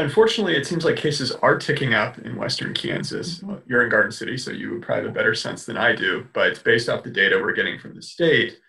Unfortunately, 0.00 0.56
it 0.56 0.64
seems 0.64 0.84
like 0.84 0.96
cases 0.96 1.32
are 1.32 1.58
ticking 1.58 1.92
up 1.92 2.18
in 2.18 2.36
Western 2.36 2.72
Kansas. 2.72 3.42
You're 3.66 3.82
in 3.82 3.90
Garden 3.90 4.12
City, 4.12 4.38
so 4.38 4.52
you 4.52 4.70
would 4.70 4.82
probably 4.82 5.02
have 5.02 5.10
a 5.10 5.14
better 5.14 5.34
sense 5.34 5.64
than 5.64 5.76
I 5.76 5.94
do. 5.94 6.26
But 6.32 6.62
based 6.62 6.88
off 6.88 7.02
the 7.02 7.10
data 7.10 7.36
we're 7.36 7.52
getting 7.52 7.80
from 7.80 7.96
the 7.96 8.02
state, 8.02 8.60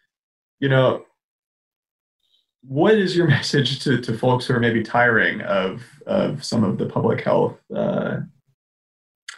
you 0.59 0.69
know, 0.69 1.05
what 2.63 2.95
is 2.95 3.15
your 3.15 3.27
message 3.37 3.83
to, 3.83 4.01
to 4.01 4.17
folks 4.17 4.47
who 4.47 4.55
are 4.55 4.59
maybe 4.59 4.83
tiring 4.83 5.41
of 5.41 5.83
of 6.07 6.43
some 6.43 6.63
of 6.63 6.79
the 6.79 6.87
public 6.87 7.21
health 7.21 7.57
uh, 7.75 8.17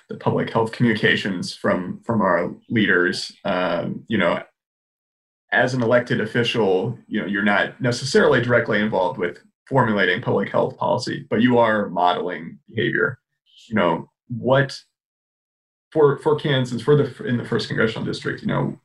the 0.10 0.18
public 0.18 0.50
health 0.50 0.72
communications 0.72 1.54
from 1.54 2.02
from 2.06 2.22
our 2.22 2.54
leaders? 2.70 3.34
Um, 3.44 4.06
you 4.08 4.18
know, 4.18 4.42
as 5.52 5.74
an 5.74 5.84
elected 5.84 6.22
official, 6.22 6.98
you 7.08 7.20
know, 7.20 7.28
you're 7.28 7.44
not 7.44 7.82
necessarily 7.82 8.42
directly 8.42 8.80
involved 8.80 9.18
with 9.18 9.40
formulating 9.72 10.22
public 10.22 10.50
health 10.50 10.78
policy, 10.78 11.26
but 11.30 11.42
you 11.42 11.58
are 11.58 11.90
modeling 11.90 12.60
behavior. 12.70 13.20
You 13.68 13.76
know, 13.76 14.10
what 14.28 14.78
for 15.92 16.20
for 16.20 16.36
Kansas 16.36 16.82
for 16.82 16.96
the 16.96 17.24
in 17.24 17.38
the 17.38 17.46
first 17.46 17.70
congressional 17.70 18.06
district, 18.06 18.42
you 18.42 18.50
know, 18.50 18.78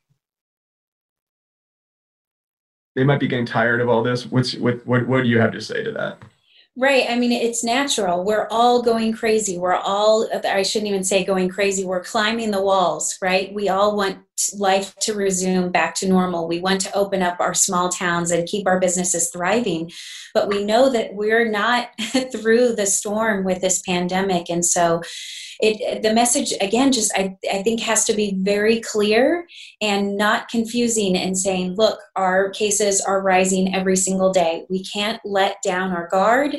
they 2.94 3.04
might 3.04 3.20
be 3.20 3.28
getting 3.28 3.46
tired 3.46 3.80
of 3.80 3.88
all 3.88 4.02
this. 4.02 4.26
What's 4.26 4.54
what 4.54 4.86
what 4.86 5.06
what 5.08 5.24
do 5.24 5.28
you 5.28 5.40
have 5.40 5.52
to 5.52 5.60
say 5.60 5.82
to 5.82 5.90
that? 5.92 6.22
Right. 6.78 7.06
I 7.08 7.16
mean, 7.16 7.32
it's 7.32 7.64
natural. 7.64 8.22
We're 8.22 8.48
all 8.50 8.82
going 8.82 9.14
crazy. 9.14 9.56
We're 9.56 9.72
all, 9.72 10.28
I 10.44 10.62
shouldn't 10.62 10.90
even 10.90 11.04
say 11.04 11.24
going 11.24 11.48
crazy. 11.48 11.86
We're 11.86 12.04
climbing 12.04 12.50
the 12.50 12.60
walls, 12.60 13.16
right? 13.22 13.52
We 13.54 13.70
all 13.70 13.96
want 13.96 14.18
life 14.58 14.94
to 14.96 15.14
resume 15.14 15.72
back 15.72 15.94
to 15.96 16.08
normal. 16.08 16.46
We 16.46 16.60
want 16.60 16.82
to 16.82 16.94
open 16.94 17.22
up 17.22 17.40
our 17.40 17.54
small 17.54 17.88
towns 17.88 18.30
and 18.30 18.46
keep 18.46 18.66
our 18.66 18.78
businesses 18.78 19.30
thriving. 19.30 19.90
But 20.34 20.48
we 20.48 20.66
know 20.66 20.90
that 20.90 21.14
we're 21.14 21.48
not 21.50 21.88
through 22.32 22.74
the 22.74 22.84
storm 22.84 23.44
with 23.44 23.62
this 23.62 23.80
pandemic. 23.80 24.50
And 24.50 24.62
so, 24.62 25.00
it 25.60 26.02
the 26.02 26.12
message 26.12 26.52
again 26.60 26.92
just 26.92 27.12
I, 27.16 27.36
I 27.52 27.62
think 27.62 27.80
has 27.80 28.04
to 28.06 28.14
be 28.14 28.34
very 28.38 28.80
clear 28.80 29.46
and 29.80 30.16
not 30.16 30.48
confusing 30.48 31.16
and 31.16 31.38
saying 31.38 31.76
look 31.76 31.98
our 32.14 32.50
cases 32.50 33.00
are 33.00 33.22
rising 33.22 33.74
every 33.74 33.96
single 33.96 34.32
day. 34.32 34.64
We 34.68 34.84
can't 34.84 35.20
let 35.24 35.56
down 35.62 35.92
our 35.92 36.08
guard 36.08 36.56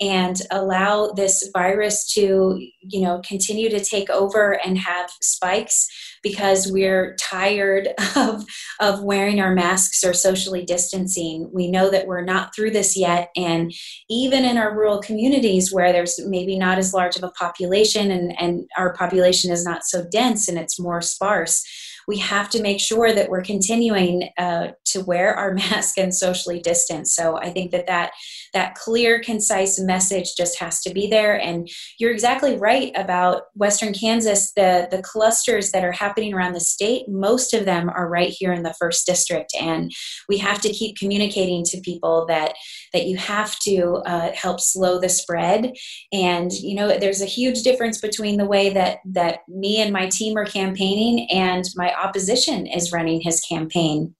and 0.00 0.40
allow 0.50 1.12
this 1.12 1.48
virus 1.52 2.12
to 2.14 2.58
you 2.80 3.00
know 3.00 3.20
continue 3.26 3.70
to 3.70 3.84
take 3.84 4.10
over 4.10 4.58
and 4.64 4.78
have 4.78 5.10
spikes 5.20 5.88
because 6.22 6.70
we're 6.70 7.16
tired 7.16 7.88
of 8.16 8.44
of 8.80 9.02
wearing 9.02 9.40
our 9.40 9.54
masks 9.54 10.02
or 10.04 10.12
socially 10.12 10.64
distancing. 10.64 11.50
We 11.52 11.70
know 11.70 11.90
that 11.90 12.06
we're 12.06 12.24
not 12.24 12.54
through 12.54 12.70
this 12.70 12.96
yet 12.96 13.30
and 13.36 13.72
even 14.08 14.44
in 14.44 14.56
our 14.56 14.74
rural 14.74 15.00
communities 15.00 15.72
where 15.72 15.92
there's 15.92 16.20
maybe 16.26 16.58
not 16.58 16.78
as 16.78 16.94
large 16.94 17.16
of 17.16 17.22
a 17.22 17.30
population 17.30 18.10
and, 18.10 18.38
and 18.40 18.68
our 18.76 18.92
population 18.94 19.50
is 19.50 19.64
not 19.64 19.84
so 19.84 20.04
dense 20.10 20.48
and 20.48 20.58
it's 20.58 20.80
more 20.80 21.00
sparse 21.00 21.64
we 22.06 22.18
have 22.18 22.50
to 22.50 22.62
make 22.62 22.80
sure 22.80 23.12
that 23.12 23.28
we're 23.28 23.42
continuing 23.42 24.28
uh, 24.38 24.68
to 24.86 25.04
wear 25.04 25.34
our 25.34 25.54
mask 25.70 25.98
and 25.98 26.14
socially 26.14 26.60
distance. 26.60 27.14
So 27.14 27.36
I 27.36 27.50
think 27.50 27.70
that 27.72 27.86
that 27.86 28.12
that 28.52 28.74
clear, 28.74 29.20
concise 29.20 29.78
message 29.78 30.34
just 30.36 30.58
has 30.58 30.80
to 30.82 30.92
be 30.92 31.08
there. 31.08 31.40
And 31.40 31.68
you're 31.98 32.10
exactly 32.10 32.56
right 32.56 32.92
about 32.96 33.42
Western 33.54 33.92
Kansas. 33.92 34.52
The 34.52 34.88
the 34.90 35.02
clusters 35.02 35.70
that 35.72 35.84
are 35.84 35.92
happening 35.92 36.34
around 36.34 36.54
the 36.54 36.60
state, 36.60 37.08
most 37.08 37.54
of 37.54 37.64
them 37.64 37.88
are 37.90 38.08
right 38.08 38.30
here 38.30 38.52
in 38.52 38.62
the 38.62 38.74
first 38.74 39.06
district, 39.06 39.54
and 39.60 39.92
we 40.28 40.38
have 40.38 40.60
to 40.62 40.70
keep 40.70 40.96
communicating 40.98 41.64
to 41.66 41.80
people 41.80 42.26
that 42.26 42.54
that 42.92 43.06
you 43.06 43.16
have 43.16 43.58
to 43.60 44.02
uh, 44.06 44.32
help 44.32 44.60
slow 44.60 44.98
the 45.00 45.08
spread. 45.08 45.72
And 46.12 46.52
you 46.52 46.74
know, 46.74 46.98
there's 46.98 47.22
a 47.22 47.26
huge 47.26 47.62
difference 47.62 48.00
between 48.00 48.36
the 48.36 48.46
way 48.46 48.70
that 48.70 48.98
that 49.04 49.40
me 49.48 49.80
and 49.80 49.92
my 49.92 50.08
team 50.08 50.36
are 50.36 50.44
campaigning 50.44 51.30
and 51.30 51.64
my 51.76 51.89
opposition 51.94 52.66
is 52.66 52.92
running 52.92 53.20
his 53.20 53.40
campaign. 53.40 54.14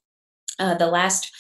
Uh, 0.59 0.75
the 0.75 0.89
last 0.89 1.31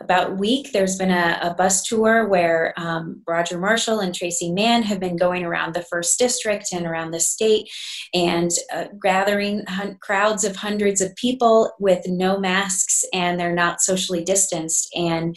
about 0.00 0.38
week 0.38 0.72
there's 0.72 0.96
been 0.96 1.10
a, 1.10 1.38
a 1.42 1.54
bus 1.54 1.82
tour 1.86 2.26
where 2.26 2.72
um, 2.76 3.22
roger 3.28 3.58
marshall 3.58 4.00
and 4.00 4.14
tracey 4.14 4.50
mann 4.50 4.82
have 4.82 4.98
been 4.98 5.16
going 5.16 5.44
around 5.44 5.74
the 5.74 5.82
first 5.82 6.18
district 6.18 6.68
and 6.72 6.86
around 6.86 7.10
the 7.10 7.20
state 7.20 7.68
and 8.14 8.50
uh, 8.72 8.86
gathering 9.02 9.62
hun- 9.68 9.98
crowds 10.00 10.44
of 10.44 10.56
hundreds 10.56 11.00
of 11.00 11.14
people 11.16 11.72
with 11.78 12.02
no 12.06 12.38
masks 12.38 13.04
and 13.12 13.38
they're 13.38 13.54
not 13.54 13.80
socially 13.80 14.24
distanced 14.24 14.88
and 14.94 15.36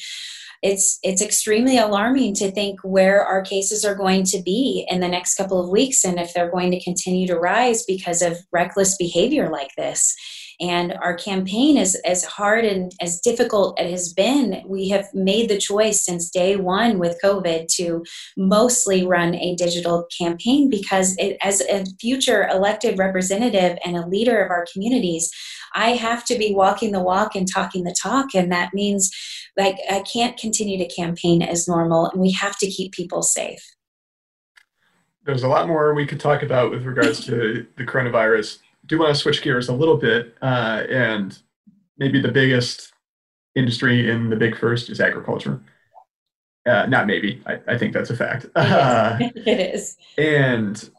it's 0.62 0.98
it's 1.04 1.22
extremely 1.22 1.78
alarming 1.78 2.34
to 2.34 2.50
think 2.50 2.80
where 2.84 3.26
our 3.26 3.42
cases 3.42 3.84
are 3.84 3.96
going 3.96 4.24
to 4.24 4.42
be 4.42 4.88
in 4.90 5.02
the 5.02 5.10
next 5.10 5.36
couple 5.36 5.62
of 5.62 5.70
weeks 5.70 6.06
and 6.06 6.18
if 6.18 6.34
they're 6.34 6.52
going 6.52 6.72
to 6.72 6.84
continue 6.84 7.28
to 7.28 7.38
rise 7.38 7.84
because 7.84 8.22
of 8.22 8.38
reckless 8.54 8.96
behavior 8.96 9.50
like 9.50 9.72
this 9.76 10.16
and 10.64 10.94
our 11.02 11.14
campaign 11.14 11.76
is 11.76 11.96
as 12.06 12.24
hard 12.24 12.64
and 12.64 12.94
as 13.02 13.20
difficult 13.20 13.78
as 13.78 13.88
it 13.88 13.92
has 13.92 14.14
been. 14.14 14.64
We 14.66 14.88
have 14.90 15.06
made 15.14 15.50
the 15.50 15.58
choice 15.58 16.06
since 16.06 16.30
day 16.30 16.56
one 16.56 17.00
with 17.00 17.20
COVID 17.22 17.68
to 17.76 18.06
mostly 18.38 19.06
run 19.06 19.36
a 19.36 19.56
digital 19.56 20.08
campaign 20.18 20.70
because 20.70 21.18
it, 21.18 21.36
as 21.44 21.60
a 21.62 21.84
future 22.00 22.48
elected 22.48 22.98
representative 22.98 23.78
and 23.84 23.98
a 23.98 24.08
leader 24.08 24.42
of 24.42 24.52
our 24.52 24.66
communities, 24.72 25.30
I 25.76 25.90
have 25.90 26.24
to 26.26 26.38
be 26.38 26.54
walking 26.56 26.94
the 26.94 27.04
walk 27.04 27.36
and 27.36 27.46
talking 27.46 27.84
the 27.84 27.96
talk. 28.02 28.34
And 28.34 28.50
that 28.54 28.74
means 28.74 29.12
like 29.58 29.76
I 29.92 30.00
can't 30.02 30.38
continue 30.38 30.78
to 30.78 30.96
campaign 30.96 31.42
as 31.42 31.68
normal 31.68 32.10
and 32.10 32.22
we 32.22 32.32
have 32.32 32.58
to 32.60 32.68
keep 32.68 32.94
people 32.94 33.22
safe. 33.22 33.62
there's 35.26 35.44
a 35.44 35.48
lot 35.48 35.68
more 35.68 35.94
we 35.94 36.06
could 36.06 36.20
talk 36.20 36.42
about 36.42 36.72
with 36.72 36.84
regards 36.84 37.26
to 37.26 37.66
the 37.78 37.84
coronavirus. 37.84 38.60
Do 38.86 39.00
want 39.00 39.16
to 39.16 39.20
switch 39.20 39.42
gears 39.42 39.70
a 39.70 39.74
little 39.74 39.98
bit, 39.98 40.36
uh, 40.42 40.84
and 40.90 41.38
maybe 41.98 42.22
the 42.22 42.32
biggest 42.32 42.92
industry 43.56 44.10
in 44.10 44.30
the 44.30 44.36
big 44.36 44.58
first 44.58 44.90
is 44.90 45.00
agriculture. 45.00 45.62
Uh, 46.66 46.86
not 46.86 47.08
maybe, 47.08 47.42
I, 47.46 47.60
I, 47.68 47.78
think 47.78 47.94
that's 47.94 48.10
a 48.10 48.16
fact. 48.16 48.46
Uh, 48.56 49.18
it 49.36 49.76
is. 49.76 49.98
And, 50.18 50.90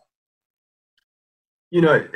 you 1.71 1.81
know, 1.81 2.07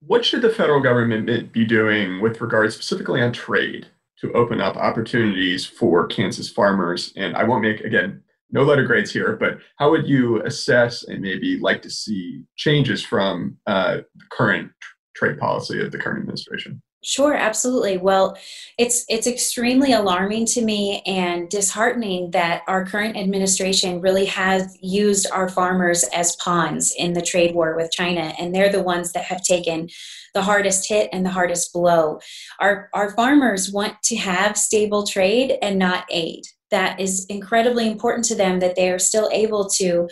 what 0.00 0.24
should 0.24 0.40
the 0.40 0.50
federal 0.50 0.80
government 0.80 1.52
be 1.52 1.64
doing 1.66 2.22
with 2.22 2.40
regards 2.40 2.74
specifically 2.74 3.20
on 3.20 3.32
trade 3.32 3.88
to 4.20 4.32
open 4.32 4.60
up 4.60 4.76
opportunities 4.76 5.66
for 5.66 6.06
Kansas 6.06 6.48
farmers? 6.48 7.12
And 7.14 7.36
I 7.36 7.44
won't 7.44 7.62
make, 7.62 7.80
again, 7.82 8.22
no 8.50 8.62
letter 8.62 8.84
grades 8.84 9.12
here, 9.12 9.36
but 9.36 9.58
how 9.76 9.90
would 9.90 10.06
you 10.06 10.42
assess 10.42 11.02
and 11.04 11.20
maybe 11.20 11.58
like 11.58 11.82
to 11.82 11.90
see 11.90 12.42
changes 12.56 13.04
from 13.04 13.56
uh, 13.66 13.98
the 14.14 14.24
current 14.30 14.70
trade 15.14 15.38
policy 15.38 15.80
of 15.80 15.92
the 15.92 15.98
current 15.98 16.20
administration? 16.20 16.80
Sure, 17.04 17.34
absolutely. 17.34 17.98
Well, 17.98 18.36
it's 18.78 19.04
it's 19.08 19.28
extremely 19.28 19.92
alarming 19.92 20.46
to 20.46 20.62
me 20.62 21.02
and 21.06 21.48
disheartening 21.48 22.32
that 22.32 22.62
our 22.66 22.84
current 22.84 23.16
administration 23.16 24.00
really 24.00 24.24
has 24.24 24.76
used 24.80 25.30
our 25.30 25.48
farmers 25.48 26.02
as 26.12 26.34
pawns 26.36 26.92
in 26.98 27.12
the 27.12 27.22
trade 27.22 27.54
war 27.54 27.76
with 27.76 27.92
China, 27.92 28.32
and 28.40 28.52
they're 28.52 28.72
the 28.72 28.82
ones 28.82 29.12
that 29.12 29.24
have 29.24 29.42
taken 29.42 29.88
the 30.34 30.42
hardest 30.42 30.88
hit 30.88 31.08
and 31.12 31.24
the 31.24 31.30
hardest 31.30 31.72
blow. 31.72 32.18
Our 32.58 32.90
our 32.92 33.10
farmers 33.14 33.70
want 33.70 34.02
to 34.04 34.16
have 34.16 34.58
stable 34.58 35.06
trade 35.06 35.58
and 35.62 35.78
not 35.78 36.06
aid 36.10 36.42
that 36.70 37.00
is 37.00 37.26
incredibly 37.28 37.90
important 37.90 38.24
to 38.26 38.34
them 38.34 38.60
that 38.60 38.76
they 38.76 38.90
are 38.90 38.98
still 38.98 39.28
able 39.32 39.68
to 39.68 40.08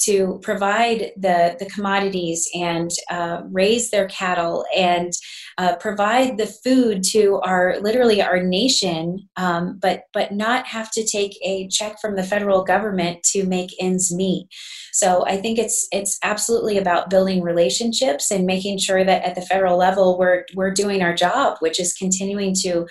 to 0.00 0.38
provide 0.42 1.10
the 1.16 1.56
the 1.58 1.66
commodities 1.66 2.48
and 2.54 2.90
uh, 3.10 3.42
raise 3.50 3.90
their 3.90 4.08
cattle 4.08 4.64
and 4.74 5.12
uh, 5.58 5.74
provide 5.76 6.38
the 6.38 6.46
food 6.46 7.02
to 7.02 7.40
our 7.44 7.78
literally 7.80 8.22
our 8.22 8.42
nation 8.42 9.28
um, 9.36 9.78
but 9.82 10.04
but 10.12 10.32
not 10.32 10.66
have 10.66 10.90
to 10.90 11.04
take 11.04 11.36
a 11.42 11.68
check 11.68 11.96
from 12.00 12.16
the 12.16 12.22
federal 12.22 12.62
government 12.62 13.22
to 13.22 13.44
make 13.44 13.70
ends 13.80 14.14
meet. 14.14 14.46
So 14.92 15.24
i 15.26 15.36
think 15.36 15.58
it's 15.58 15.86
it's 15.92 16.18
absolutely 16.22 16.78
about 16.78 17.10
building 17.10 17.42
relationships 17.42 18.30
and 18.30 18.46
making 18.46 18.78
sure 18.78 19.04
that 19.04 19.24
at 19.24 19.34
the 19.34 19.42
federal 19.42 19.76
level 19.76 20.18
we're 20.18 20.44
we're 20.54 20.72
doing 20.72 21.02
our 21.02 21.14
job 21.14 21.56
which 21.60 21.78
is 21.80 21.92
continuing 21.92 22.54
to 22.62 22.86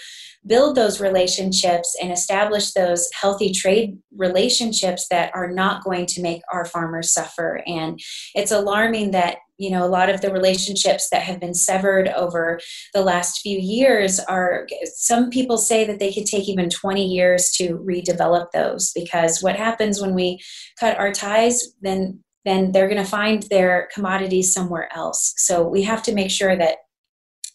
build 0.48 0.76
those 0.76 1.00
relationships 1.02 1.96
and 2.02 2.12
establish 2.12 2.72
those 2.72 3.08
healthy 3.14 3.52
trade 3.52 3.98
relationships 4.16 5.08
that 5.10 5.32
are 5.36 5.52
not 5.52 5.84
going 5.84 6.06
to 6.08 6.22
make 6.22 6.42
our 6.52 6.66
farmers 6.66 7.14
suffer. 7.14 7.62
And 7.68 8.00
it's 8.34 8.52
alarming 8.52 9.12
that 9.12 9.38
you 9.58 9.72
know 9.72 9.84
a 9.84 9.90
lot 9.90 10.10
of 10.10 10.22
the 10.22 10.32
relationships 10.32 11.10
that 11.12 11.24
have 11.24 11.40
been 11.40 11.54
severed 11.54 12.08
over 12.10 12.60
the 12.94 13.02
last 13.02 13.42
few 13.42 13.58
years 13.58 14.20
are 14.20 14.68
some 14.96 15.30
people 15.30 15.58
say 15.58 15.84
that 15.86 16.00
they 16.00 16.14
could 16.14 16.26
take 16.26 16.48
even 16.48 16.70
20 16.70 17.06
years 17.06 17.50
to 17.52 17.80
redevelop 17.80 18.52
those 18.54 18.92
because 18.94 19.42
what 19.42 19.56
happens 19.56 20.00
when 20.00 20.14
we 20.14 20.40
cut 20.80 20.98
our 21.00 21.12
ties 21.12 21.74
then 21.82 22.20
then 22.46 22.72
they're 22.72 22.88
going 22.88 23.04
to 23.04 23.10
find 23.10 23.44
their 23.50 23.90
commodities 23.94 24.54
somewhere 24.54 24.90
else 24.96 25.34
so 25.38 25.68
we 25.68 25.82
have 25.82 26.04
to 26.04 26.14
make 26.14 26.30
sure 26.30 26.56
that 26.56 26.78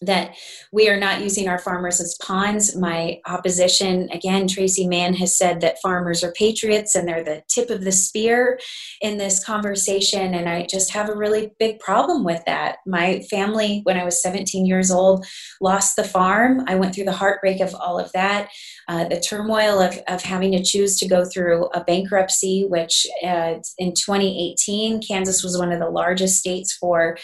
that 0.03 0.37
we 0.73 0.89
are 0.89 0.99
not 0.99 1.23
using 1.23 1.49
our 1.49 1.59
farmers 1.59 2.01
as 2.01 2.17
pawns. 2.23 2.77
My 2.77 3.21
opposition, 3.27 4.09
again, 4.11 4.49
Tracey 4.49 4.87
Mann 4.87 5.15
has 5.15 5.37
said 5.37 5.61
that 5.61 5.81
farmers 5.81 6.23
are 6.23 6.33
patriots 6.33 6.95
and 6.95 7.07
they're 7.07 7.25
the 7.25 7.43
tip 7.49 7.71
of 7.71 7.85
the 7.85 7.93
spear 7.93 8.59
in 9.01 9.19
this 9.19 9.45
conversation. 9.45 10.35
And 10.35 10.49
I 10.49 10.67
just 10.67 10.93
have 10.93 11.09
a 11.09 11.17
really 11.17 11.53
big 11.59 11.79
problem 11.79 12.25
with 12.25 12.43
that. 12.47 12.79
My 12.87 13.21
family, 13.31 13.81
when 13.85 13.99
I 13.99 14.05
was 14.05 14.23
17 14.23 14.67
years 14.67 14.91
old, 14.91 15.27
lost 15.61 15.97
the 15.97 16.05
farm. 16.05 16.65
I 16.67 16.75
went 16.75 16.95
through 16.95 17.05
the 17.05 17.13
heartbreak 17.13 17.61
of 17.61 17.75
all 17.75 17.99
of 17.99 18.11
that, 18.13 18.49
uh, 18.89 19.09
the 19.09 19.21
turmoil 19.21 19.81
of, 19.81 19.99
of 20.09 20.23
having 20.23 20.53
to 20.53 20.63
choose 20.63 20.99
to 20.99 21.09
go 21.09 21.25
through 21.25 21.67
a 21.75 21.85
bankruptcy, 21.85 22.67
which 22.69 23.07
uh, 23.25 23.55
in 23.79 23.95
2018, 23.95 25.01
Kansas 25.03 25.43
was 25.43 25.59
one 25.59 25.73
of 25.73 25.81
the 25.81 25.91
largest 25.91 26.39
states 26.39 26.73
for 26.73 27.17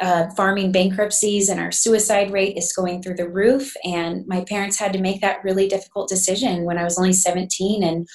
uh, 0.00 0.28
farming 0.36 0.72
bankruptcies 0.72 1.48
and 1.48 1.60
our 1.60 1.72
suicide 1.72 2.30
rate 2.30 2.56
is 2.56 2.72
going 2.72 3.02
through 3.02 3.16
the 3.16 3.28
roof. 3.28 3.74
And 3.84 4.26
my 4.26 4.44
parents 4.44 4.78
had 4.78 4.92
to 4.92 5.00
make 5.00 5.20
that 5.20 5.42
really 5.44 5.68
difficult 5.68 6.08
decision 6.08 6.64
when 6.64 6.78
I 6.78 6.84
was 6.84 6.98
only 6.98 7.12
17. 7.12 7.82
And 7.82 8.06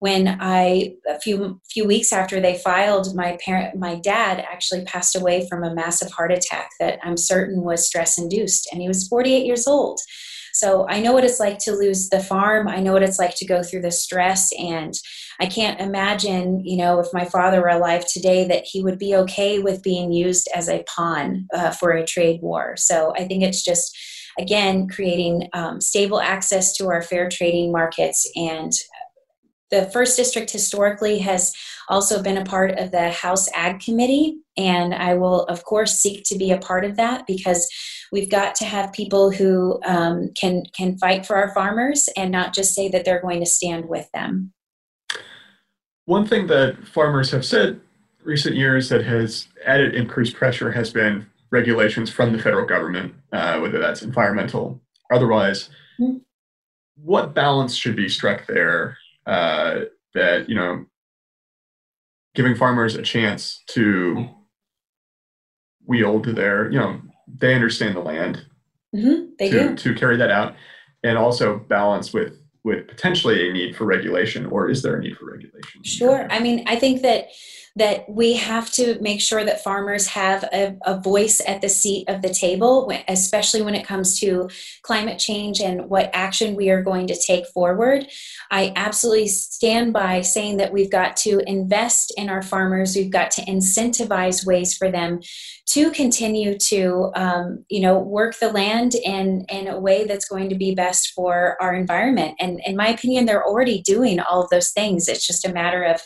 when 0.00 0.38
I 0.40 0.94
a 1.08 1.18
few 1.18 1.60
few 1.70 1.84
weeks 1.84 2.12
after 2.12 2.40
they 2.40 2.58
filed, 2.58 3.14
my 3.16 3.36
parent, 3.44 3.76
my 3.76 3.96
dad 3.96 4.44
actually 4.50 4.84
passed 4.84 5.16
away 5.16 5.46
from 5.48 5.64
a 5.64 5.74
massive 5.74 6.10
heart 6.12 6.32
attack 6.32 6.70
that 6.78 6.98
I'm 7.02 7.16
certain 7.16 7.62
was 7.62 7.86
stress 7.86 8.16
induced, 8.16 8.68
and 8.70 8.80
he 8.80 8.88
was 8.88 9.08
48 9.08 9.44
years 9.44 9.66
old. 9.66 9.98
So 10.54 10.88
I 10.88 11.00
know 11.00 11.12
what 11.12 11.24
it's 11.24 11.40
like 11.40 11.58
to 11.60 11.72
lose 11.72 12.08
the 12.08 12.20
farm. 12.20 12.68
I 12.68 12.80
know 12.80 12.92
what 12.92 13.02
it's 13.02 13.18
like 13.18 13.34
to 13.36 13.46
go 13.46 13.62
through 13.62 13.82
the 13.82 13.90
stress 13.90 14.50
and 14.58 14.94
I 15.40 15.46
can't 15.46 15.80
imagine, 15.80 16.64
you 16.64 16.76
know, 16.76 16.98
if 16.98 17.06
my 17.12 17.24
father 17.24 17.60
were 17.60 17.68
alive 17.68 18.04
today, 18.06 18.46
that 18.48 18.64
he 18.64 18.82
would 18.82 18.98
be 18.98 19.14
okay 19.14 19.60
with 19.60 19.82
being 19.82 20.12
used 20.12 20.48
as 20.54 20.68
a 20.68 20.84
pawn 20.84 21.46
uh, 21.54 21.70
for 21.70 21.92
a 21.92 22.04
trade 22.04 22.40
war. 22.42 22.76
So 22.76 23.14
I 23.16 23.24
think 23.26 23.44
it's 23.44 23.64
just, 23.64 23.96
again, 24.38 24.88
creating 24.88 25.48
um, 25.52 25.80
stable 25.80 26.20
access 26.20 26.76
to 26.76 26.88
our 26.88 27.02
fair 27.02 27.28
trading 27.28 27.70
markets. 27.70 28.28
And 28.34 28.72
the 29.70 29.86
First 29.86 30.16
District 30.16 30.50
historically 30.50 31.18
has 31.18 31.52
also 31.88 32.22
been 32.22 32.38
a 32.38 32.44
part 32.44 32.72
of 32.78 32.90
the 32.90 33.10
House 33.10 33.48
Ag 33.54 33.80
Committee. 33.80 34.38
And 34.56 34.94
I 34.94 35.14
will, 35.14 35.44
of 35.44 35.64
course, 35.64 36.00
seek 36.00 36.24
to 36.24 36.36
be 36.36 36.50
a 36.50 36.58
part 36.58 36.84
of 36.84 36.96
that 36.96 37.26
because 37.26 37.68
we've 38.10 38.30
got 38.30 38.54
to 38.56 38.64
have 38.64 38.92
people 38.92 39.30
who 39.30 39.80
um, 39.84 40.30
can 40.34 40.64
can 40.74 40.98
fight 40.98 41.26
for 41.26 41.36
our 41.36 41.52
farmers 41.54 42.08
and 42.16 42.32
not 42.32 42.54
just 42.54 42.74
say 42.74 42.88
that 42.88 43.04
they're 43.04 43.22
going 43.22 43.40
to 43.40 43.46
stand 43.46 43.88
with 43.88 44.10
them. 44.12 44.52
One 46.08 46.26
thing 46.26 46.46
that 46.46 46.88
farmers 46.88 47.32
have 47.32 47.44
said 47.44 47.82
recent 48.24 48.56
years 48.56 48.88
that 48.88 49.04
has 49.04 49.46
added 49.66 49.94
increased 49.94 50.36
pressure 50.36 50.72
has 50.72 50.88
been 50.90 51.26
regulations 51.50 52.08
from 52.08 52.32
the 52.32 52.42
federal 52.42 52.64
government, 52.64 53.12
uh, 53.30 53.58
whether 53.58 53.78
that's 53.78 54.00
environmental 54.00 54.80
or 55.10 55.16
otherwise. 55.16 55.68
Mm-hmm. 56.00 56.16
What 56.96 57.34
balance 57.34 57.74
should 57.76 57.94
be 57.94 58.08
struck 58.08 58.46
there 58.46 58.96
uh, 59.26 59.80
that, 60.14 60.48
you 60.48 60.54
know, 60.54 60.86
giving 62.34 62.54
farmers 62.54 62.94
a 62.94 63.02
chance 63.02 63.62
to 63.72 64.30
wield 65.84 66.24
their, 66.24 66.70
you 66.72 66.78
know, 66.78 67.02
they 67.26 67.54
understand 67.54 67.94
the 67.94 68.00
land 68.00 68.46
mm-hmm, 68.96 69.26
they 69.38 69.50
to, 69.50 69.68
do. 69.68 69.76
to 69.76 69.94
carry 69.94 70.16
that 70.16 70.30
out 70.30 70.54
and 71.04 71.18
also 71.18 71.58
balance 71.58 72.14
with 72.14 72.32
with 72.68 72.86
potentially 72.86 73.48
a 73.48 73.52
need 73.52 73.74
for 73.74 73.84
regulation, 73.84 74.46
or 74.46 74.68
is 74.68 74.82
there 74.82 74.96
a 74.96 75.00
need 75.00 75.16
for 75.16 75.26
regulation? 75.32 75.82
Sure. 75.82 76.28
I 76.30 76.38
mean, 76.38 76.64
I 76.66 76.76
think 76.76 77.02
that 77.02 77.28
that 77.78 78.08
we 78.08 78.34
have 78.34 78.70
to 78.72 78.98
make 79.00 79.20
sure 79.20 79.44
that 79.44 79.62
farmers 79.62 80.08
have 80.08 80.42
a, 80.52 80.76
a, 80.84 81.00
voice 81.00 81.40
at 81.46 81.60
the 81.60 81.68
seat 81.68 82.08
of 82.08 82.22
the 82.22 82.28
table, 82.28 82.90
especially 83.06 83.62
when 83.62 83.74
it 83.74 83.86
comes 83.86 84.18
to 84.18 84.48
climate 84.82 85.18
change 85.18 85.60
and 85.60 85.88
what 85.88 86.10
action 86.12 86.56
we 86.56 86.70
are 86.70 86.82
going 86.82 87.06
to 87.06 87.20
take 87.26 87.46
forward. 87.46 88.06
I 88.50 88.72
absolutely 88.74 89.28
stand 89.28 89.92
by 89.92 90.22
saying 90.22 90.56
that 90.56 90.72
we've 90.72 90.90
got 90.90 91.16
to 91.18 91.40
invest 91.46 92.12
in 92.16 92.28
our 92.28 92.42
farmers. 92.42 92.96
We've 92.96 93.12
got 93.12 93.30
to 93.32 93.42
incentivize 93.42 94.44
ways 94.44 94.76
for 94.76 94.90
them 94.90 95.20
to 95.70 95.90
continue 95.92 96.58
to, 96.58 97.12
um, 97.14 97.64
you 97.68 97.80
know, 97.80 97.98
work 97.98 98.38
the 98.38 98.50
land 98.50 98.94
in 98.94 99.44
in 99.48 99.68
a 99.68 99.78
way 99.78 100.04
that's 100.04 100.28
going 100.28 100.48
to 100.48 100.56
be 100.56 100.74
best 100.74 101.12
for 101.14 101.56
our 101.60 101.74
environment. 101.74 102.34
And 102.40 102.60
in 102.66 102.74
my 102.74 102.88
opinion, 102.88 103.26
they're 103.26 103.46
already 103.46 103.82
doing 103.82 104.18
all 104.18 104.42
of 104.42 104.50
those 104.50 104.70
things. 104.70 105.06
It's 105.06 105.26
just 105.26 105.46
a 105.46 105.52
matter 105.52 105.84
of 105.84 106.02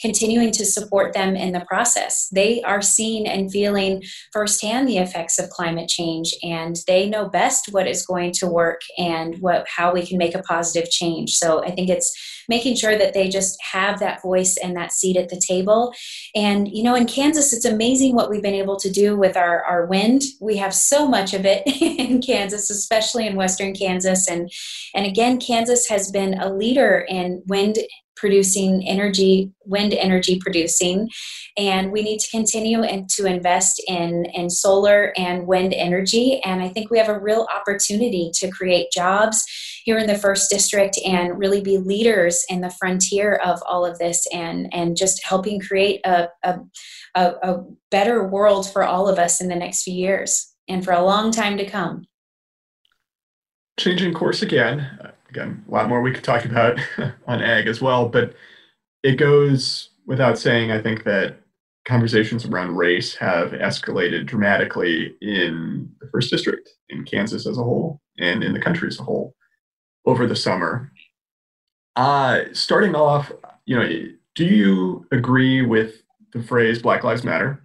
continuing 0.00 0.52
to 0.52 0.64
support 0.64 1.12
them 1.12 1.36
in 1.36 1.52
the 1.52 1.64
process. 1.66 2.28
They 2.28 2.62
are 2.62 2.82
seeing 2.82 3.26
and 3.28 3.50
feeling 3.50 4.02
firsthand 4.32 4.88
the 4.88 4.98
effects 4.98 5.38
of 5.38 5.50
climate 5.50 5.88
change, 5.88 6.34
and 6.42 6.76
they 6.86 7.08
know 7.08 7.28
best 7.28 7.68
what 7.72 7.86
is 7.86 8.06
going 8.06 8.32
to 8.32 8.46
work 8.46 8.80
and 8.98 9.36
what 9.40 9.66
how 9.68 9.92
we 9.92 10.06
can 10.06 10.18
make 10.18 10.34
a 10.34 10.42
positive 10.42 10.90
change. 10.90 11.34
So 11.34 11.64
I 11.64 11.70
think 11.70 11.88
it's 11.88 12.12
making 12.48 12.76
sure 12.76 12.96
that 12.98 13.14
they 13.14 13.28
just 13.28 13.56
have 13.62 14.00
that 14.00 14.22
voice 14.22 14.56
and 14.62 14.76
that 14.76 14.92
seat 14.92 15.16
at 15.16 15.28
the 15.28 15.40
table. 15.46 15.92
And 16.34 16.68
you 16.68 16.82
know, 16.82 16.94
in 16.94 17.06
Kansas, 17.06 17.52
it's 17.52 17.64
amazing 17.64 18.14
what 18.14 18.30
we've 18.30 18.42
been 18.42 18.54
able 18.54 18.78
to 18.80 18.90
do 18.90 19.16
with 19.16 19.36
our 19.36 19.64
our 19.64 19.86
wind. 19.86 20.22
We 20.40 20.56
have 20.58 20.74
so 20.74 21.06
much 21.06 21.34
of 21.34 21.44
it 21.44 21.62
in 21.80 22.20
Kansas, 22.20 22.70
especially 22.70 23.26
in 23.26 23.36
western 23.36 23.74
Kansas, 23.74 24.28
and 24.28 24.50
and 24.94 25.06
again, 25.06 25.38
Kansas 25.38 25.88
has 25.88 26.10
been 26.10 26.34
a 26.34 26.52
leader 26.52 27.04
in 27.08 27.42
wind 27.46 27.78
producing 28.16 28.86
energy, 28.86 29.52
wind 29.64 29.94
energy 29.94 30.38
producing, 30.40 31.08
and 31.56 31.92
we 31.92 32.02
need 32.02 32.18
to 32.20 32.30
continue 32.30 32.82
and 32.82 33.08
to 33.10 33.26
invest 33.26 33.82
in 33.86 34.24
in 34.26 34.50
solar 34.50 35.12
and 35.16 35.46
wind 35.46 35.74
energy. 35.74 36.40
And 36.44 36.62
I 36.62 36.68
think 36.68 36.90
we 36.90 36.98
have 36.98 37.08
a 37.08 37.18
real 37.18 37.46
opportunity 37.54 38.30
to 38.34 38.50
create 38.50 38.90
jobs 38.92 39.42
here 39.84 39.98
in 39.98 40.06
the 40.06 40.18
first 40.18 40.50
district 40.50 40.98
and 41.04 41.38
really 41.38 41.60
be 41.60 41.78
leaders 41.78 42.42
in 42.48 42.60
the 42.60 42.70
frontier 42.70 43.34
of 43.44 43.62
all 43.68 43.84
of 43.84 43.98
this 43.98 44.26
and 44.32 44.72
and 44.72 44.96
just 44.96 45.24
helping 45.24 45.60
create 45.60 46.00
a, 46.04 46.28
a, 46.42 46.58
a, 47.14 47.24
a 47.42 47.64
better 47.90 48.26
world 48.26 48.70
for 48.70 48.82
all 48.82 49.08
of 49.08 49.18
us 49.18 49.40
in 49.40 49.48
the 49.48 49.54
next 49.54 49.82
few 49.82 49.94
years 49.94 50.54
and 50.68 50.84
for 50.84 50.92
a 50.92 51.04
long 51.04 51.30
time 51.30 51.56
to 51.58 51.66
come. 51.66 52.06
Changing 53.78 54.14
course 54.14 54.40
again, 54.40 55.12
again, 55.34 55.64
a 55.68 55.70
lot 55.70 55.88
more 55.88 56.00
we 56.00 56.12
could 56.12 56.24
talk 56.24 56.44
about 56.44 56.78
on 57.26 57.42
ag 57.42 57.66
as 57.66 57.80
well, 57.80 58.08
but 58.08 58.34
it 59.02 59.16
goes 59.16 59.90
without 60.06 60.38
saying, 60.38 60.70
I 60.70 60.80
think 60.80 61.04
that 61.04 61.40
conversations 61.84 62.46
around 62.46 62.76
race 62.76 63.14
have 63.16 63.50
escalated 63.50 64.26
dramatically 64.26 65.14
in 65.20 65.90
the 66.00 66.08
first 66.12 66.30
district, 66.30 66.70
in 66.88 67.04
Kansas 67.04 67.46
as 67.46 67.58
a 67.58 67.62
whole, 67.62 68.00
and 68.18 68.42
in 68.44 68.52
the 68.52 68.60
country 68.60 68.88
as 68.88 68.98
a 68.98 69.02
whole 69.02 69.34
over 70.06 70.26
the 70.26 70.36
summer. 70.36 70.92
Uh, 71.96 72.42
starting 72.52 72.94
off, 72.94 73.32
you 73.66 73.76
know, 73.76 73.88
do 74.34 74.44
you 74.44 75.06
agree 75.12 75.62
with 75.62 76.02
the 76.32 76.42
phrase 76.42 76.80
Black 76.80 77.04
Lives 77.04 77.24
Matter? 77.24 77.62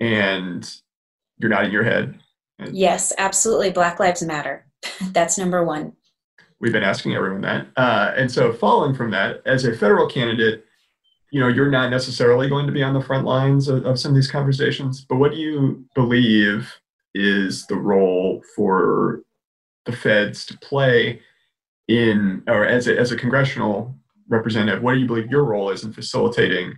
And 0.00 0.68
you're 1.38 1.50
nodding 1.50 1.72
your 1.72 1.84
head. 1.84 2.18
Yes, 2.70 3.12
absolutely. 3.16 3.70
Black 3.70 4.00
Lives 4.00 4.22
Matter. 4.22 4.66
That's 5.12 5.38
number 5.38 5.64
one. 5.64 5.92
We've 6.60 6.72
been 6.72 6.82
asking 6.82 7.14
everyone 7.14 7.42
that. 7.42 7.66
Uh, 7.76 8.12
and 8.16 8.30
so, 8.30 8.52
following 8.52 8.94
from 8.94 9.10
that, 9.10 9.42
as 9.46 9.64
a 9.64 9.76
federal 9.76 10.08
candidate, 10.08 10.64
you 11.30 11.40
know, 11.40 11.48
you're 11.48 11.70
not 11.70 11.90
necessarily 11.90 12.48
going 12.48 12.66
to 12.66 12.72
be 12.72 12.82
on 12.82 12.94
the 12.94 13.00
front 13.00 13.26
lines 13.26 13.68
of, 13.68 13.84
of 13.84 13.98
some 13.98 14.12
of 14.12 14.14
these 14.14 14.30
conversations, 14.30 15.04
but 15.08 15.16
what 15.16 15.32
do 15.32 15.38
you 15.38 15.84
believe 15.94 16.72
is 17.14 17.66
the 17.66 17.76
role 17.76 18.42
for 18.54 19.22
the 19.84 19.92
feds 19.92 20.44
to 20.46 20.58
play 20.58 21.20
in, 21.88 22.42
or 22.46 22.64
as 22.64 22.88
a, 22.88 22.98
as 22.98 23.12
a 23.12 23.16
congressional 23.16 23.94
representative, 24.28 24.82
what 24.82 24.94
do 24.94 25.00
you 25.00 25.06
believe 25.06 25.30
your 25.30 25.44
role 25.44 25.70
is 25.70 25.84
in 25.84 25.92
facilitating 25.92 26.74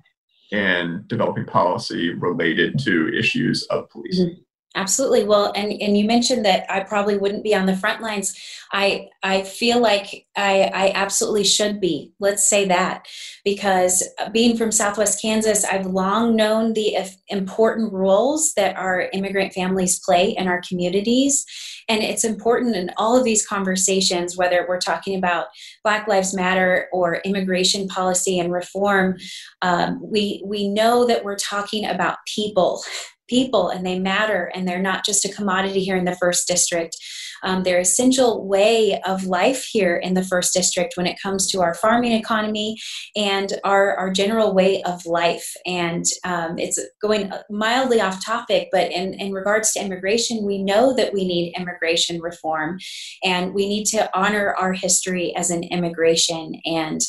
and 0.53 1.07
developing 1.09 1.45
policy 1.45 2.11
related 2.11 2.79
to 2.81 3.09
issues 3.17 3.65
of 3.65 3.89
policing? 3.91 4.37
Absolutely. 4.75 5.25
Well, 5.25 5.51
and, 5.57 5.73
and 5.81 5.97
you 5.97 6.05
mentioned 6.05 6.45
that 6.45 6.71
I 6.71 6.81
probably 6.81 7.17
wouldn't 7.17 7.43
be 7.43 7.55
on 7.55 7.67
the 7.67 7.77
front 7.77 8.03
lines. 8.03 8.39
I 8.71 9.09
I 9.23 9.43
feel 9.43 9.81
like 9.81 10.27
I, 10.37 10.71
I 10.75 10.93
absolutely 10.95 11.45
should 11.45 11.81
be. 11.81 12.13
Let's 12.21 12.49
say 12.49 12.67
that 12.67 13.07
because 13.45 14.07
being 14.31 14.59
from 14.59 14.71
Southwest 14.71 15.23
Kansas, 15.23 15.65
I've 15.65 15.87
long 15.87 16.37
known 16.37 16.75
the 16.75 16.99
important 17.29 17.95
roles 17.95 18.53
that 18.55 18.77
our 18.77 19.09
immigrant 19.15 19.55
families 19.55 19.99
play 20.01 20.31
in 20.37 20.47
our 20.47 20.61
communities, 20.69 21.47
and 21.89 22.03
it's 22.03 22.25
important 22.25 22.77
in 22.77 22.91
all 22.99 23.17
of 23.17 23.25
these 23.25 23.47
conversations, 23.47 24.37
whether 24.37 24.67
we're 24.69 24.79
talking 24.79 25.17
about 25.17 25.47
Black 25.83 26.07
Lives 26.07 26.35
Matter 26.35 26.89
or 26.93 27.23
immigration 27.25 27.89
policy 27.89 28.39
and 28.39 28.53
reform. 28.53 29.17
Um, 29.63 29.99
we 30.03 30.43
we 30.45 30.69
know 30.69 31.07
that 31.07 31.25
we're 31.25 31.37
talking 31.37 31.87
about 31.87 32.19
people 32.33 32.83
people 33.29 33.69
and 33.69 33.85
they 33.85 33.99
matter 33.99 34.51
and 34.55 34.67
they're 34.67 34.83
not 34.83 35.05
just 35.05 35.25
a 35.25 35.33
commodity 35.33 35.85
here 35.85 35.97
in 35.97 36.05
the 36.05 36.17
first 36.17 36.47
district. 36.47 36.97
Um, 37.45 37.63
they're 37.63 37.79
essential 37.79 38.47
way 38.47 39.01
of 39.07 39.25
life 39.25 39.65
here 39.65 39.97
in 39.97 40.15
the 40.15 40.25
first 40.25 40.53
district 40.53 40.97
when 40.97 41.07
it 41.07 41.21
comes 41.23 41.47
to 41.53 41.61
our 41.61 41.75
farming 41.75 42.13
economy 42.13 42.77
and 43.15 43.53
our, 43.63 43.95
our 43.95 44.11
general 44.11 44.55
way 44.55 44.83
of 44.83 45.07
life. 45.07 45.49
And 45.65 46.05
um, 46.25 46.59
it's 46.59 46.81
going 47.01 47.31
mildly 47.49 48.01
off 48.01 48.25
topic 48.25 48.69
but 48.73 48.91
in, 48.91 49.15
in 49.15 49.33
regards 49.33 49.73
to 49.73 49.81
immigration 49.81 50.45
we 50.45 50.63
know 50.63 50.95
that 50.95 51.13
we 51.13 51.27
need 51.27 51.55
immigration 51.57 52.21
reform 52.21 52.79
and 53.23 53.55
we 53.55 53.69
need 53.69 53.85
to 53.85 54.09
honor 54.19 54.55
our 54.55 54.73
history 54.73 55.35
as 55.37 55.51
an 55.51 55.63
immigration 55.65 56.55
and 56.65 57.01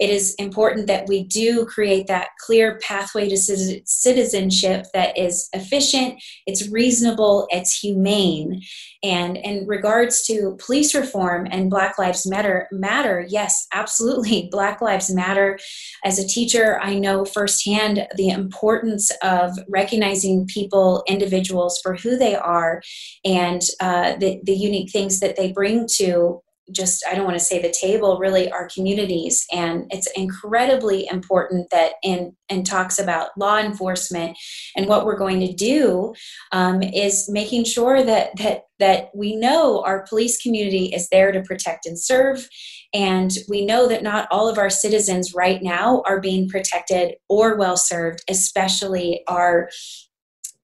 it 0.00 0.08
is 0.08 0.34
important 0.36 0.86
that 0.86 1.06
we 1.06 1.24
do 1.24 1.66
create 1.66 2.06
that 2.06 2.28
clear 2.38 2.78
pathway 2.78 3.28
to 3.28 3.36
citizenship 3.36 4.86
that 4.94 5.16
is 5.16 5.48
efficient, 5.52 6.22
it's 6.46 6.70
reasonable, 6.70 7.46
it's 7.50 7.78
humane. 7.78 8.62
And 9.02 9.36
in 9.36 9.66
regards 9.66 10.22
to 10.26 10.56
police 10.58 10.94
reform 10.94 11.46
and 11.50 11.70
Black 11.70 11.98
Lives 11.98 12.26
Matter, 12.26 12.66
matter, 12.72 13.26
yes, 13.28 13.66
absolutely, 13.72 14.48
Black 14.50 14.80
Lives 14.80 15.10
Matter. 15.10 15.58
As 16.04 16.18
a 16.18 16.26
teacher, 16.26 16.80
I 16.80 16.94
know 16.94 17.26
firsthand 17.26 18.06
the 18.16 18.30
importance 18.30 19.10
of 19.22 19.52
recognizing 19.68 20.46
people, 20.46 21.04
individuals 21.08 21.78
for 21.82 21.94
who 21.94 22.16
they 22.16 22.34
are, 22.34 22.80
and 23.24 23.60
uh, 23.80 24.16
the 24.16 24.40
the 24.44 24.54
unique 24.54 24.90
things 24.90 25.20
that 25.20 25.36
they 25.36 25.52
bring 25.52 25.86
to 25.96 26.40
just 26.72 27.04
i 27.10 27.14
don't 27.14 27.24
want 27.24 27.38
to 27.38 27.44
say 27.44 27.60
the 27.60 27.74
table 27.80 28.18
really 28.18 28.50
our 28.52 28.68
communities. 28.68 29.46
And 29.52 29.86
it's 29.90 30.08
incredibly 30.16 31.06
important 31.10 31.70
that 31.70 31.94
in 32.02 32.36
and 32.48 32.66
talks 32.66 32.98
about 32.98 33.30
law 33.38 33.58
enforcement 33.58 34.36
and 34.76 34.86
what 34.86 35.04
we're 35.04 35.16
going 35.16 35.40
to 35.40 35.52
do 35.52 36.14
um, 36.52 36.82
is 36.82 37.28
making 37.28 37.64
sure 37.64 38.02
that 38.02 38.36
that 38.36 38.64
that 38.78 39.10
we 39.14 39.36
know 39.36 39.82
our 39.84 40.06
police 40.08 40.40
community 40.40 40.86
is 40.86 41.08
there 41.10 41.32
to 41.32 41.42
protect 41.42 41.84
and 41.84 41.98
serve. 41.98 42.48
And 42.94 43.30
we 43.48 43.64
know 43.64 43.86
that 43.86 44.02
not 44.02 44.26
all 44.30 44.48
of 44.48 44.58
our 44.58 44.70
citizens 44.70 45.34
right 45.34 45.62
now 45.62 46.02
are 46.06 46.20
being 46.20 46.48
protected 46.48 47.14
or 47.28 47.56
well 47.56 47.76
served 47.76 48.20
especially 48.28 49.22
our 49.28 49.68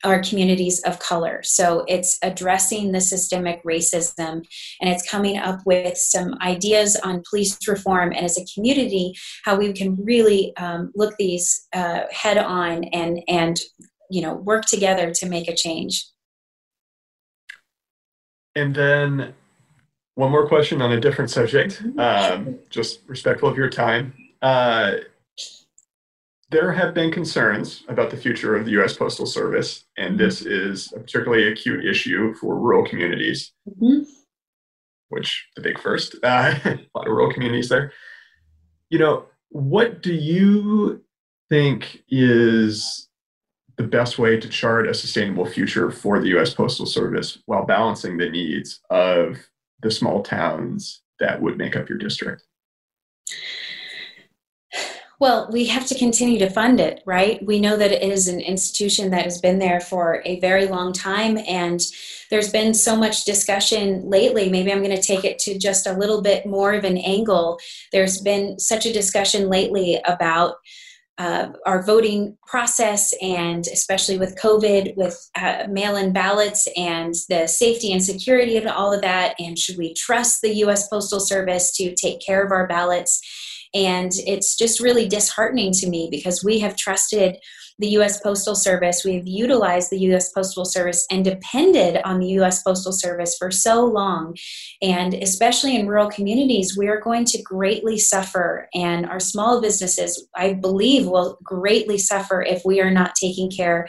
our 0.06 0.22
communities 0.22 0.80
of 0.84 0.98
color. 1.00 1.40
So 1.42 1.84
it's 1.88 2.16
addressing 2.22 2.92
the 2.92 3.00
systemic 3.00 3.62
racism 3.64 4.46
and 4.80 4.90
it's 4.90 5.08
coming 5.10 5.36
up 5.36 5.60
with 5.66 5.98
some 5.98 6.34
ideas 6.40 6.96
on 7.02 7.24
police 7.28 7.58
reform 7.66 8.12
and 8.12 8.24
as 8.24 8.38
a 8.38 8.44
community 8.54 9.14
how 9.44 9.56
we 9.56 9.72
can 9.72 9.96
really 10.02 10.56
um, 10.56 10.92
look 10.94 11.14
these 11.18 11.66
uh, 11.74 12.02
head 12.12 12.38
on 12.38 12.84
and 12.84 13.20
and 13.28 13.60
you 14.08 14.22
know 14.22 14.34
work 14.34 14.64
together 14.64 15.10
to 15.12 15.28
make 15.28 15.48
a 15.48 15.54
change. 15.54 16.06
And 18.54 18.74
then 18.74 19.34
one 20.14 20.30
more 20.30 20.46
question 20.46 20.80
on 20.80 20.92
a 20.92 21.00
different 21.00 21.30
subject, 21.30 21.82
mm-hmm. 21.82 21.98
um, 21.98 22.58
just 22.70 23.00
respectful 23.06 23.48
of 23.48 23.56
your 23.56 23.68
time. 23.68 24.14
Uh, 24.40 24.92
there 26.50 26.72
have 26.72 26.94
been 26.94 27.10
concerns 27.10 27.82
about 27.88 28.10
the 28.10 28.16
future 28.16 28.56
of 28.56 28.64
the 28.64 28.72
U.S. 28.72 28.96
Postal 28.96 29.26
Service, 29.26 29.84
and 29.96 30.10
mm-hmm. 30.10 30.24
this 30.24 30.42
is 30.42 30.92
a 30.94 31.00
particularly 31.00 31.48
acute 31.48 31.84
issue 31.84 32.34
for 32.34 32.58
rural 32.58 32.86
communities, 32.86 33.52
mm-hmm. 33.68 34.02
which 35.08 35.48
the 35.56 35.62
big 35.62 35.80
first, 35.80 36.16
uh, 36.22 36.54
a 36.64 36.78
lot 36.94 37.06
of 37.06 37.12
rural 37.12 37.32
communities 37.32 37.68
there. 37.68 37.92
You 38.90 39.00
know, 39.00 39.26
what 39.48 40.02
do 40.02 40.14
you 40.14 41.02
think 41.48 42.02
is 42.08 43.08
the 43.76 43.82
best 43.82 44.18
way 44.18 44.38
to 44.38 44.48
chart 44.48 44.86
a 44.86 44.94
sustainable 44.94 45.46
future 45.46 45.90
for 45.90 46.20
the 46.20 46.28
U.S. 46.28 46.54
Postal 46.54 46.86
Service 46.86 47.38
while 47.46 47.66
balancing 47.66 48.16
the 48.16 48.30
needs 48.30 48.80
of 48.90 49.36
the 49.82 49.90
small 49.90 50.22
towns 50.22 51.02
that 51.20 51.42
would 51.42 51.58
make 51.58 51.76
up 51.76 51.88
your 51.88 51.98
district? 51.98 52.44
Well, 55.18 55.48
we 55.50 55.66
have 55.66 55.86
to 55.86 55.98
continue 55.98 56.38
to 56.40 56.50
fund 56.50 56.78
it, 56.78 57.02
right? 57.06 57.44
We 57.44 57.58
know 57.58 57.78
that 57.78 57.90
it 57.90 58.02
is 58.02 58.28
an 58.28 58.38
institution 58.40 59.10
that 59.10 59.24
has 59.24 59.40
been 59.40 59.58
there 59.58 59.80
for 59.80 60.20
a 60.26 60.38
very 60.40 60.66
long 60.66 60.92
time, 60.92 61.38
and 61.38 61.80
there's 62.30 62.50
been 62.50 62.74
so 62.74 62.96
much 62.96 63.24
discussion 63.24 64.02
lately. 64.10 64.50
Maybe 64.50 64.70
I'm 64.70 64.82
going 64.82 64.94
to 64.94 65.00
take 65.02 65.24
it 65.24 65.38
to 65.40 65.58
just 65.58 65.86
a 65.86 65.94
little 65.94 66.20
bit 66.20 66.44
more 66.44 66.74
of 66.74 66.84
an 66.84 66.98
angle. 66.98 67.58
There's 67.92 68.20
been 68.20 68.58
such 68.58 68.84
a 68.84 68.92
discussion 68.92 69.48
lately 69.48 69.98
about 70.04 70.56
uh, 71.16 71.48
our 71.64 71.82
voting 71.82 72.36
process, 72.46 73.14
and 73.22 73.66
especially 73.72 74.18
with 74.18 74.36
COVID, 74.36 74.98
with 74.98 75.30
uh, 75.34 75.64
mail 75.70 75.96
in 75.96 76.12
ballots 76.12 76.68
and 76.76 77.14
the 77.30 77.46
safety 77.46 77.90
and 77.90 78.04
security 78.04 78.58
of 78.58 78.66
all 78.66 78.92
of 78.92 79.00
that. 79.00 79.34
And 79.38 79.58
should 79.58 79.78
we 79.78 79.94
trust 79.94 80.42
the 80.42 80.56
US 80.56 80.88
Postal 80.88 81.20
Service 81.20 81.74
to 81.78 81.94
take 81.94 82.20
care 82.20 82.44
of 82.44 82.52
our 82.52 82.66
ballots? 82.66 83.22
And 83.76 84.10
it's 84.26 84.56
just 84.56 84.80
really 84.80 85.06
disheartening 85.06 85.72
to 85.74 85.88
me 85.88 86.08
because 86.10 86.42
we 86.42 86.60
have 86.60 86.76
trusted 86.76 87.36
the 87.78 87.88
US 87.88 88.20
Postal 88.20 88.54
Service. 88.54 89.02
We've 89.04 89.26
utilized 89.26 89.90
the 89.90 89.98
US 90.12 90.30
Postal 90.32 90.64
Service 90.64 91.06
and 91.10 91.24
depended 91.24 92.00
on 92.04 92.20
the 92.20 92.28
US 92.40 92.62
Postal 92.62 92.92
Service 92.92 93.36
for 93.38 93.50
so 93.50 93.84
long. 93.84 94.34
And 94.80 95.14
especially 95.14 95.76
in 95.76 95.86
rural 95.86 96.08
communities, 96.08 96.76
we 96.76 96.88
are 96.88 97.00
going 97.00 97.24
to 97.26 97.42
greatly 97.42 97.98
suffer. 97.98 98.68
And 98.74 99.04
our 99.06 99.20
small 99.20 99.60
businesses, 99.60 100.26
I 100.34 100.54
believe, 100.54 101.06
will 101.06 101.38
greatly 101.42 101.98
suffer 101.98 102.42
if 102.42 102.62
we 102.64 102.80
are 102.80 102.90
not 102.90 103.14
taking 103.14 103.50
care 103.50 103.88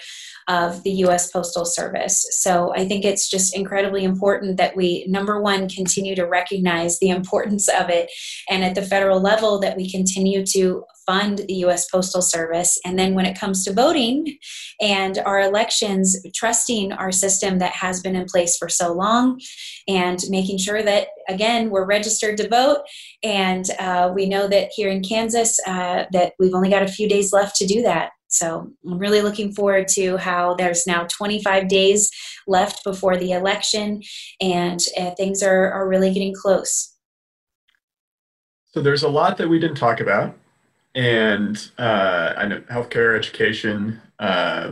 of 0.50 0.84
the 0.84 0.92
US 1.06 1.32
Postal 1.32 1.66
Service. 1.66 2.26
So 2.32 2.74
I 2.76 2.88
think 2.88 3.06
it's 3.06 3.30
just 3.30 3.56
incredibly 3.56 4.04
important 4.04 4.58
that 4.58 4.76
we, 4.76 5.06
number 5.08 5.42
one, 5.42 5.70
continue 5.70 6.16
to 6.16 6.26
recognize 6.26 7.00
the 7.00 7.10
importance 7.10 7.70
of 7.70 7.90
it. 7.90 8.12
And 8.50 8.64
at 8.64 8.76
the 8.76 8.82
federal 8.82 9.22
level, 9.22 9.60
that 9.60 9.78
we 9.78 9.90
continue 9.90 10.46
to 10.48 10.84
fund 11.08 11.40
the 11.40 11.56
US 11.66 11.90
Postal 11.90 12.22
Service. 12.22 12.78
And 12.86 13.00
then 13.00 13.16
when 13.16 13.26
it 13.26 13.40
comes 13.40 13.64
to 13.66 13.74
voting 13.74 14.38
and 14.80 15.18
our 15.20 15.40
elections, 15.40 16.16
trusting 16.36 16.92
our 16.92 17.12
system 17.12 17.58
that 17.60 17.72
has 17.72 18.02
been 18.02 18.16
in 18.16 18.26
place 18.26 18.58
for 18.58 18.70
so 18.70 18.94
long 18.94 19.40
and 19.88 20.20
making 20.30 20.60
sure 20.60 20.84
that, 20.84 21.08
again, 21.28 21.72
we're 21.72 21.86
registered 21.86 22.38
to 22.38 22.50
vote. 22.50 22.82
And 23.24 23.66
uh, 23.80 24.12
we 24.14 24.30
know 24.30 24.48
that 24.48 24.70
here 24.76 24.90
in 24.90 25.02
Kansas, 25.02 25.58
uh, 25.66 26.06
that 26.12 26.34
we've 26.38 26.54
only 26.54 26.70
got 26.70 26.84
a 26.84 26.88
few 26.88 27.10
days 27.10 27.34
left 27.34 27.56
to 27.56 27.66
do 27.66 27.82
that. 27.82 28.12
So 28.28 28.70
I'm 28.86 29.00
really 29.00 29.22
looking 29.22 29.54
forward 29.54 29.88
to 29.90 30.18
how 30.18 30.56
there's 30.56 30.86
now 30.86 31.08
25 31.10 31.68
days 31.70 32.12
left 32.46 32.84
before 32.84 33.18
the 33.18 33.32
election 33.32 34.02
and 34.42 34.80
uh, 34.98 35.12
things 35.12 35.42
are, 35.42 35.72
are 35.72 35.88
really 35.88 36.14
getting 36.14 36.34
close. 36.34 36.94
So 38.74 38.82
there's 38.82 39.04
a 39.04 39.10
lot 39.10 39.38
that 39.38 39.50
we 39.50 39.60
didn't 39.60 39.78
talk 39.78 40.02
about, 40.02 40.36
and 40.98 41.70
uh, 41.78 42.34
I 42.36 42.48
know 42.48 42.60
healthcare, 42.62 43.16
education, 43.16 44.02
uh, 44.18 44.72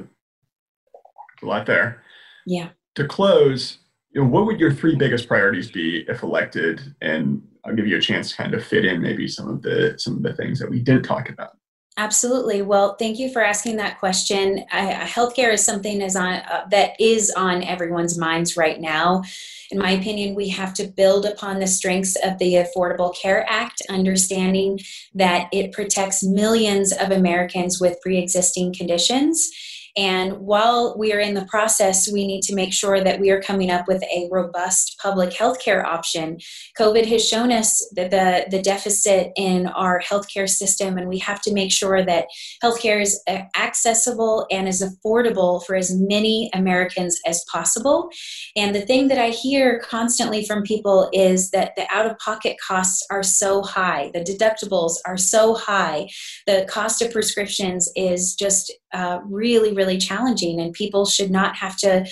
a 1.42 1.46
lot 1.46 1.68
there. 1.68 2.02
Yeah. 2.48 2.70
To 2.96 3.08
close, 3.08 3.78
you 4.10 4.22
know, 4.22 4.28
what 4.28 4.48
would 4.48 4.60
your 4.60 4.74
three 4.74 4.96
biggest 4.96 5.28
priorities 5.28 5.70
be 5.70 6.04
if 6.08 6.24
elected? 6.24 6.96
And 7.00 7.48
I'll 7.64 7.76
give 7.76 7.86
you 7.86 7.98
a 7.98 8.02
chance 8.02 8.32
to 8.32 8.38
kind 8.38 8.56
of 8.56 8.66
fit 8.66 8.86
in 8.86 9.02
maybe 9.02 9.28
some 9.28 9.50
of 9.50 9.62
the 9.62 9.96
some 10.00 10.18
of 10.18 10.24
the 10.24 10.34
things 10.34 10.60
that 10.60 10.70
we 10.70 10.80
didn't 10.80 11.04
talk 11.04 11.30
about. 11.30 11.58
Absolutely. 11.98 12.62
Well, 12.64 12.96
thank 12.96 13.20
you 13.20 13.32
for 13.32 13.42
asking 13.42 13.78
that 13.78 14.00
question. 14.00 14.66
I, 14.72 14.94
healthcare 15.04 15.54
is 15.54 15.64
something 15.64 16.02
is 16.02 16.16
on 16.16 16.34
uh, 16.34 16.66
that 16.72 17.00
is 17.00 17.32
on 17.38 17.62
everyone's 17.62 18.18
minds 18.18 18.58
right 18.58 18.82
now. 18.82 19.24
In 19.72 19.80
my 19.80 19.92
opinion, 19.92 20.36
we 20.36 20.50
have 20.50 20.74
to 20.76 20.88
build 20.88 21.26
upon 21.26 21.60
the 21.60 21.68
strengths 21.68 22.16
of 22.24 22.38
the 22.38 22.54
Affordable 22.54 23.16
Care 23.20 23.46
Act, 23.50 23.82
understanding 23.90 24.80
that 25.14 25.48
it 25.52 25.72
protects 25.72 26.24
millions 26.24 26.92
of 26.92 27.12
Americans 27.12 27.80
with 27.80 28.00
pre-existing 28.02 28.74
conditions 28.74 29.50
and 29.98 30.34
while 30.40 30.96
we 30.98 31.14
are 31.14 31.20
in 31.20 31.36
the 31.36 31.46
process, 31.46 32.12
we 32.12 32.28
need 32.28 32.42
to 32.44 32.56
make 32.56 32.74
sure 32.74 33.02
that 33.02 33.20
we 33.20 33.30
are 33.30 33.42
coming 33.42 33.72
up 33.72 33.88
with 33.88 34.04
a 34.04 34.28
robust 34.30 34.98
public 35.02 35.34
health 35.34 35.62
care 35.64 35.86
option. 35.86 36.38
COVID 36.78 37.06
has 37.06 37.26
shown 37.26 37.52
us 37.52 37.80
the, 37.96 38.10
the, 38.10 38.46
the 38.50 38.62
deficit 38.62 39.32
in 39.38 39.68
our 39.68 40.02
healthcare 40.02 40.50
system, 40.50 40.98
and 40.98 41.08
we 41.08 41.20
have 41.20 41.42
to 41.44 41.54
make 41.54 41.72
sure 41.72 42.04
that 42.04 42.26
healthcare 42.62 43.02
is 43.02 43.22
uh, 43.28 43.44
accessible 43.58 44.46
and 44.52 44.68
is 44.68 44.84
affordable 44.84 45.66
for 45.66 45.76
as 45.76 45.96
many 45.96 46.50
Americans 46.54 47.18
as 47.26 47.44
possible. 47.50 48.10
And 48.58 48.76
the 48.76 48.82
thing 48.82 49.08
that 49.08 49.18
I 49.18 49.30
hear 49.30 49.80
constantly 49.80 50.46
from 50.46 50.64
people 50.64 51.10
is 51.14 51.52
that 51.52 51.76
the 51.78 51.88
out 51.90 52.06
of 52.06 52.18
pocket 52.18 52.58
costs 52.66 53.06
are 53.10 53.24
so 53.24 53.62
high, 53.62 54.12
the 54.14 54.20
deductibles 54.20 54.96
are 55.06 55.18
so 55.18 55.54
high, 55.54 56.10
the 56.48 56.66
cost 56.70 57.02
of 57.02 57.12
prescriptions 57.12 57.90
is 57.96 58.36
just 58.36 58.74
uh, 58.94 59.20
really, 59.26 59.74
really 59.74 59.85
challenging, 59.98 60.60
and 60.60 60.74
people 60.74 61.06
should 61.06 61.32
not 61.32 61.56
have 61.56 61.78
to 61.78 62.06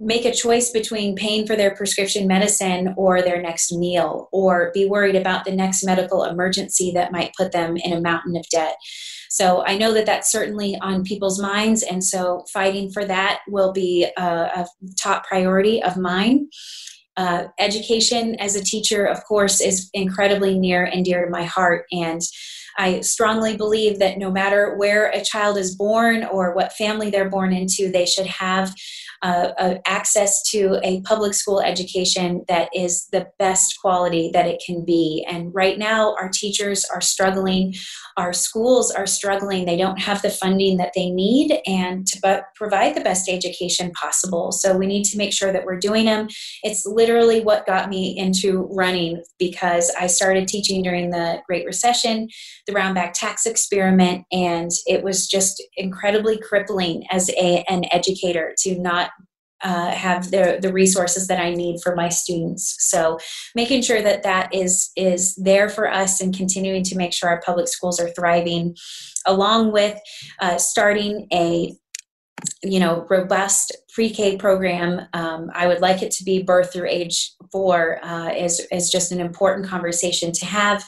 make 0.00 0.24
a 0.24 0.34
choice 0.34 0.70
between 0.70 1.14
paying 1.14 1.46
for 1.46 1.54
their 1.54 1.76
prescription 1.76 2.26
medicine 2.26 2.92
or 2.96 3.22
their 3.22 3.40
next 3.40 3.72
meal, 3.72 4.28
or 4.32 4.72
be 4.74 4.84
worried 4.84 5.14
about 5.14 5.44
the 5.44 5.54
next 5.54 5.84
medical 5.84 6.24
emergency 6.24 6.90
that 6.92 7.12
might 7.12 7.32
put 7.38 7.52
them 7.52 7.76
in 7.76 7.92
a 7.92 8.00
mountain 8.00 8.36
of 8.36 8.44
debt. 8.50 8.76
So 9.30 9.64
I 9.64 9.78
know 9.78 9.94
that 9.94 10.04
that's 10.04 10.30
certainly 10.30 10.76
on 10.82 11.04
people's 11.04 11.40
minds, 11.40 11.82
and 11.82 12.02
so 12.02 12.44
fighting 12.52 12.90
for 12.90 13.04
that 13.04 13.40
will 13.48 13.72
be 13.72 14.06
a, 14.18 14.22
a 14.22 14.66
top 15.00 15.24
priority 15.24 15.82
of 15.82 15.96
mine. 15.96 16.48
Uh, 17.16 17.44
education 17.58 18.34
as 18.40 18.56
a 18.56 18.64
teacher, 18.64 19.04
of 19.04 19.22
course, 19.24 19.60
is 19.60 19.88
incredibly 19.94 20.58
near 20.58 20.84
and 20.84 21.04
dear 21.04 21.24
to 21.24 21.30
my 21.30 21.44
heart, 21.44 21.84
and 21.92 22.20
I 22.78 23.00
strongly 23.00 23.56
believe 23.56 23.98
that 23.98 24.18
no 24.18 24.30
matter 24.30 24.76
where 24.76 25.10
a 25.10 25.22
child 25.22 25.56
is 25.56 25.74
born 25.74 26.24
or 26.24 26.54
what 26.54 26.72
family 26.72 27.10
they're 27.10 27.30
born 27.30 27.52
into, 27.52 27.90
they 27.90 28.06
should 28.06 28.26
have 28.26 28.74
uh, 29.22 29.52
uh, 29.56 29.74
access 29.86 30.42
to 30.50 30.80
a 30.82 31.00
public 31.02 31.32
school 31.32 31.60
education 31.60 32.44
that 32.48 32.68
is 32.74 33.06
the 33.12 33.28
best 33.38 33.78
quality 33.80 34.30
that 34.32 34.46
it 34.46 34.60
can 34.64 34.84
be. 34.84 35.24
And 35.30 35.54
right 35.54 35.78
now, 35.78 36.14
our 36.16 36.28
teachers 36.28 36.84
are 36.86 37.00
struggling, 37.00 37.72
our 38.16 38.32
schools 38.32 38.90
are 38.90 39.06
struggling. 39.06 39.64
They 39.64 39.76
don't 39.76 40.00
have 40.00 40.22
the 40.22 40.30
funding 40.30 40.76
that 40.78 40.92
they 40.94 41.10
need 41.10 41.60
and 41.66 42.06
to 42.06 42.44
provide 42.54 42.94
the 42.94 43.00
best 43.00 43.28
education 43.28 43.90
possible. 43.92 44.52
So 44.52 44.76
we 44.76 44.86
need 44.86 45.04
to 45.04 45.18
make 45.18 45.32
sure 45.32 45.52
that 45.52 45.64
we're 45.64 45.78
doing 45.78 46.04
them. 46.04 46.28
It's 46.62 46.86
literally 46.86 47.40
what 47.40 47.66
got 47.66 47.88
me 47.88 48.16
into 48.16 48.68
running 48.70 49.22
because 49.38 49.92
I 49.98 50.06
started 50.06 50.48
teaching 50.48 50.82
during 50.82 51.10
the 51.10 51.42
Great 51.46 51.66
Recession, 51.66 52.28
the 52.66 52.72
Brownback 52.72 53.12
tax 53.14 53.46
experiment, 53.46 54.24
and 54.32 54.70
it 54.86 55.02
was 55.02 55.26
just 55.26 55.62
incredibly 55.76 56.38
crippling 56.38 57.04
as 57.10 57.30
a, 57.30 57.64
an 57.68 57.84
educator 57.92 58.54
to 58.58 58.78
not 58.78 59.10
uh, 59.62 59.90
have 59.90 60.30
the 60.30 60.58
the 60.60 60.72
resources 60.72 61.26
that 61.28 61.40
I 61.40 61.54
need 61.54 61.80
for 61.82 61.94
my 61.94 62.08
students. 62.08 62.76
So 62.78 63.18
making 63.54 63.82
sure 63.82 64.02
that 64.02 64.22
that 64.22 64.54
is 64.54 64.90
is 64.96 65.34
there 65.36 65.68
for 65.68 65.90
us 65.90 66.20
and 66.20 66.36
continuing 66.36 66.82
to 66.84 66.96
make 66.96 67.12
sure 67.12 67.28
our 67.28 67.42
public 67.42 67.68
schools 67.68 68.00
are 68.00 68.10
thriving, 68.10 68.76
along 69.26 69.72
with 69.72 69.98
uh, 70.40 70.58
starting 70.58 71.28
a 71.32 71.74
you 72.64 72.80
know 72.80 73.06
robust 73.08 73.76
pre-k 73.94 74.36
program 74.36 75.06
um, 75.12 75.48
i 75.54 75.68
would 75.68 75.80
like 75.80 76.02
it 76.02 76.10
to 76.10 76.24
be 76.24 76.42
birth 76.42 76.72
through 76.72 76.88
age 76.88 77.32
four 77.52 78.04
uh, 78.04 78.30
is, 78.30 78.66
is 78.72 78.90
just 78.90 79.12
an 79.12 79.20
important 79.20 79.64
conversation 79.66 80.32
to 80.32 80.44
have 80.44 80.84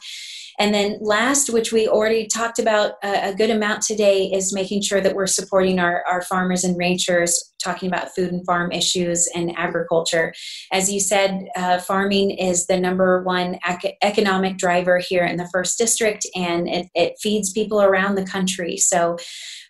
and 0.59 0.73
then 0.73 0.99
last, 1.01 1.53
which 1.53 1.73
we 1.73 1.89
already 1.89 2.27
talked 2.27 2.59
about 2.59 2.93
a, 3.03 3.31
a, 3.31 3.35
good 3.35 3.51
amount 3.51 3.83
today, 3.83 4.27
is 4.27 4.55
making 4.55 4.83
sure 4.83 5.01
that 5.01 5.15
we're 5.15 5.27
supporting 5.27 5.79
our, 5.79 6.05
our 6.07 6.23
farmers 6.23 6.65
and 6.65 6.77
ranchers, 6.79 7.53
talking 7.63 7.89
about 7.89 8.15
food 8.15 8.31
and 8.31 8.45
farm 8.47 8.71
issues 8.71 9.29
and 9.35 9.57
agriculture. 9.57 10.33
As 10.73 10.93
you 10.93 11.01
said, 11.01 11.47
uh, 11.57 11.79
farming 11.79 12.33
is 12.33 12.67
the 12.67 12.79
number 12.79 13.23
one 13.23 13.59
ec- 13.69 13.97
economic 14.03 14.57
driver 14.57 14.99
here 14.99 15.25
in 15.25 15.37
the 15.37 15.49
first 15.53 15.79
district, 15.79 16.27
and 16.37 16.69
it, 16.69 16.87
it 16.95 17.15
feeds 17.21 17.53
people 17.53 17.83
around 17.83 18.15
the 18.15 18.27
country. 18.27 18.77
So 18.77 19.17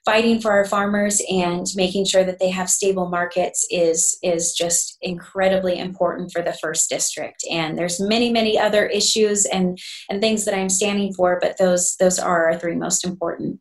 fighting 0.04 0.40
for 0.40 0.50
our 0.52 0.64
farmers 0.64 1.20
and 1.30 1.66
making 1.76 2.04
sure 2.04 2.24
that 2.24 2.38
they 2.38 2.50
have 2.50 2.68
stable 2.68 3.08
markets 3.08 3.66
is 3.70 4.18
is 4.22 4.52
just 4.52 4.98
incredibly 5.00 5.78
important 5.78 6.30
for 6.32 6.42
the 6.42 6.52
first 6.52 6.88
district 6.88 7.44
and 7.50 7.78
there's 7.78 8.00
many 8.00 8.30
many 8.30 8.58
other 8.58 8.86
issues 8.86 9.46
and 9.46 9.78
and 10.08 10.20
things 10.20 10.44
that 10.44 10.54
i'm 10.54 10.68
standing 10.68 11.12
for 11.12 11.38
but 11.40 11.56
those 11.58 11.96
those 11.96 12.18
are 12.18 12.46
our 12.46 12.58
three 12.58 12.76
most 12.76 13.04
important 13.04 13.60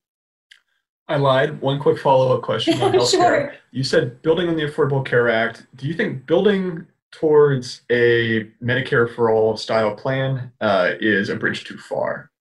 I 1.05 1.17
lied. 1.17 1.59
One 1.59 1.79
quick 1.79 1.99
follow 1.99 2.35
up 2.35 2.43
question 2.43 2.81
on 2.81 2.91
healthcare. 2.93 3.09
sure. 3.11 3.53
You 3.71 3.83
said 3.83 4.21
building 4.21 4.47
on 4.47 4.55
the 4.55 4.63
Affordable 4.63 5.05
Care 5.05 5.29
Act. 5.29 5.67
Do 5.75 5.85
you 5.85 5.93
think 5.93 6.25
building 6.25 6.87
towards 7.11 7.81
a 7.91 8.45
Medicare 8.63 9.13
for 9.13 9.29
all 9.29 9.57
style 9.57 9.95
plan 9.95 10.51
uh, 10.61 10.91
is 10.99 11.29
a 11.29 11.35
bridge 11.35 11.65
too 11.65 11.77
far? 11.77 12.31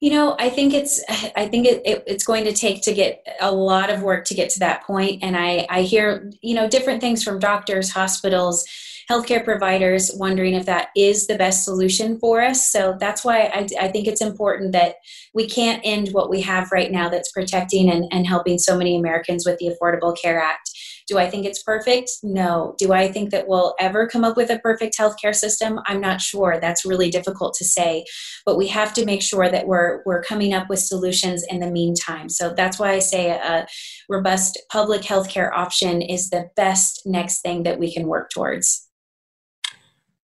You 0.00 0.10
know 0.10 0.36
i 0.38 0.48
think 0.48 0.72
it's 0.72 1.02
i 1.36 1.46
think 1.46 1.66
it, 1.66 1.82
it, 1.84 2.04
it's 2.06 2.24
going 2.24 2.44
to 2.44 2.52
take 2.52 2.82
to 2.82 2.92
get 2.92 3.26
a 3.40 3.50
lot 3.50 3.90
of 3.90 4.02
work 4.02 4.24
to 4.24 4.34
get 4.34 4.50
to 4.50 4.58
that 4.60 4.84
point. 4.84 5.22
And 5.22 5.36
i 5.36 5.66
i 5.70 5.82
hear 5.82 6.30
you 6.40 6.54
know 6.54 6.68
different 6.68 7.00
things 7.00 7.22
from 7.22 7.38
doctors 7.38 7.90
hospitals 7.90 8.64
healthcare 9.10 9.42
providers 9.42 10.10
wondering 10.16 10.52
if 10.52 10.66
that 10.66 10.88
is 10.94 11.26
the 11.26 11.38
best 11.38 11.64
solution 11.64 12.18
for 12.18 12.42
us. 12.42 12.70
So 12.70 12.96
that's 13.00 13.24
why 13.24 13.44
i, 13.54 13.66
I 13.80 13.88
think 13.88 14.06
it's 14.06 14.22
important 14.22 14.72
that 14.72 14.96
we 15.34 15.48
can't 15.48 15.80
end 15.84 16.08
what 16.12 16.30
we 16.30 16.40
have 16.42 16.70
right 16.72 16.90
now 16.90 17.08
that's 17.08 17.32
protecting 17.32 17.90
and, 17.90 18.04
and 18.12 18.26
helping 18.26 18.58
so 18.58 18.76
many 18.76 18.96
americans 18.96 19.44
with 19.46 19.58
the 19.58 19.74
affordable 19.74 20.16
care 20.20 20.40
act 20.40 20.70
do 21.08 21.18
I 21.18 21.28
think 21.28 21.46
it's 21.46 21.62
perfect? 21.62 22.10
No. 22.22 22.74
Do 22.78 22.92
I 22.92 23.10
think 23.10 23.30
that 23.30 23.48
we'll 23.48 23.74
ever 23.80 24.06
come 24.06 24.24
up 24.24 24.36
with 24.36 24.50
a 24.50 24.58
perfect 24.58 24.96
healthcare 24.98 25.34
system? 25.34 25.80
I'm 25.86 26.00
not 26.00 26.20
sure. 26.20 26.58
That's 26.60 26.84
really 26.84 27.10
difficult 27.10 27.54
to 27.54 27.64
say. 27.64 28.04
But 28.44 28.58
we 28.58 28.68
have 28.68 28.92
to 28.94 29.06
make 29.06 29.22
sure 29.22 29.50
that 29.50 29.66
we're 29.66 30.02
we're 30.04 30.22
coming 30.22 30.52
up 30.52 30.68
with 30.68 30.80
solutions 30.80 31.44
in 31.48 31.60
the 31.60 31.70
meantime. 31.70 32.28
So 32.28 32.52
that's 32.54 32.78
why 32.78 32.92
I 32.92 32.98
say 32.98 33.30
a 33.30 33.66
robust 34.08 34.60
public 34.70 35.02
healthcare 35.02 35.50
option 35.52 36.02
is 36.02 36.28
the 36.28 36.50
best 36.56 37.02
next 37.06 37.40
thing 37.40 37.62
that 37.62 37.78
we 37.78 37.92
can 37.92 38.06
work 38.06 38.28
towards. 38.30 38.86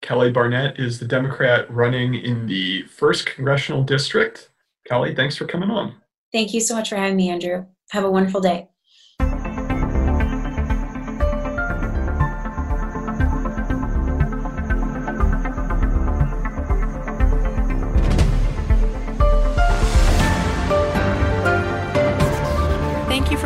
Kali 0.02 0.32
Barnett 0.32 0.80
is 0.80 1.00
the 1.00 1.08
Democrat 1.08 1.70
running 1.70 2.16
in 2.16 2.48
the 2.48 2.84
first 2.84 3.28
congressional 3.28 3.84
district. 3.84 4.50
Kali, 4.88 5.14
thanks 5.14 5.36
for 5.36 5.46
coming 5.46 5.70
on. 5.70 5.96
Thank 6.32 6.54
you 6.54 6.62
so 6.62 6.76
much 6.76 6.90
for 6.90 6.96
having 6.96 7.18
me, 7.18 7.30
Andrew. 7.30 7.66
Have 7.92 8.06
a 8.06 8.10
wonderful 8.10 8.42
day. 8.42 8.71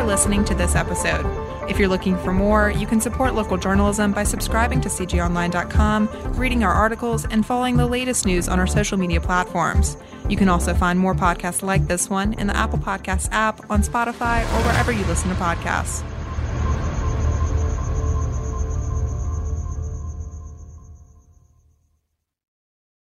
Listening 0.04 0.44
to 0.44 0.54
this 0.54 0.74
episode. 0.74 1.26
If 1.68 1.78
you're 1.78 1.88
looking 1.88 2.16
for 2.18 2.32
more, 2.32 2.70
you 2.70 2.86
can 2.86 3.00
support 3.00 3.34
local 3.34 3.56
journalism 3.56 4.12
by 4.12 4.24
subscribing 4.24 4.80
to 4.82 4.88
cjonline.com, 4.88 6.08
reading 6.38 6.64
our 6.64 6.72
articles, 6.72 7.26
and 7.26 7.44
following 7.44 7.76
the 7.76 7.86
latest 7.86 8.24
news 8.24 8.48
on 8.48 8.58
our 8.58 8.66
social 8.66 8.96
media 8.96 9.20
platforms. 9.20 9.96
You 10.28 10.36
can 10.36 10.48
also 10.48 10.74
find 10.74 10.98
more 10.98 11.14
podcasts 11.14 11.62
like 11.62 11.86
this 11.86 12.08
one 12.08 12.32
in 12.34 12.46
the 12.46 12.56
Apple 12.56 12.78
Podcasts 12.78 13.28
app, 13.32 13.68
on 13.70 13.82
Spotify, 13.82 14.42
or 14.42 14.62
wherever 14.64 14.92
you 14.92 15.04
listen 15.04 15.28
to 15.28 15.34
podcasts. 15.36 16.02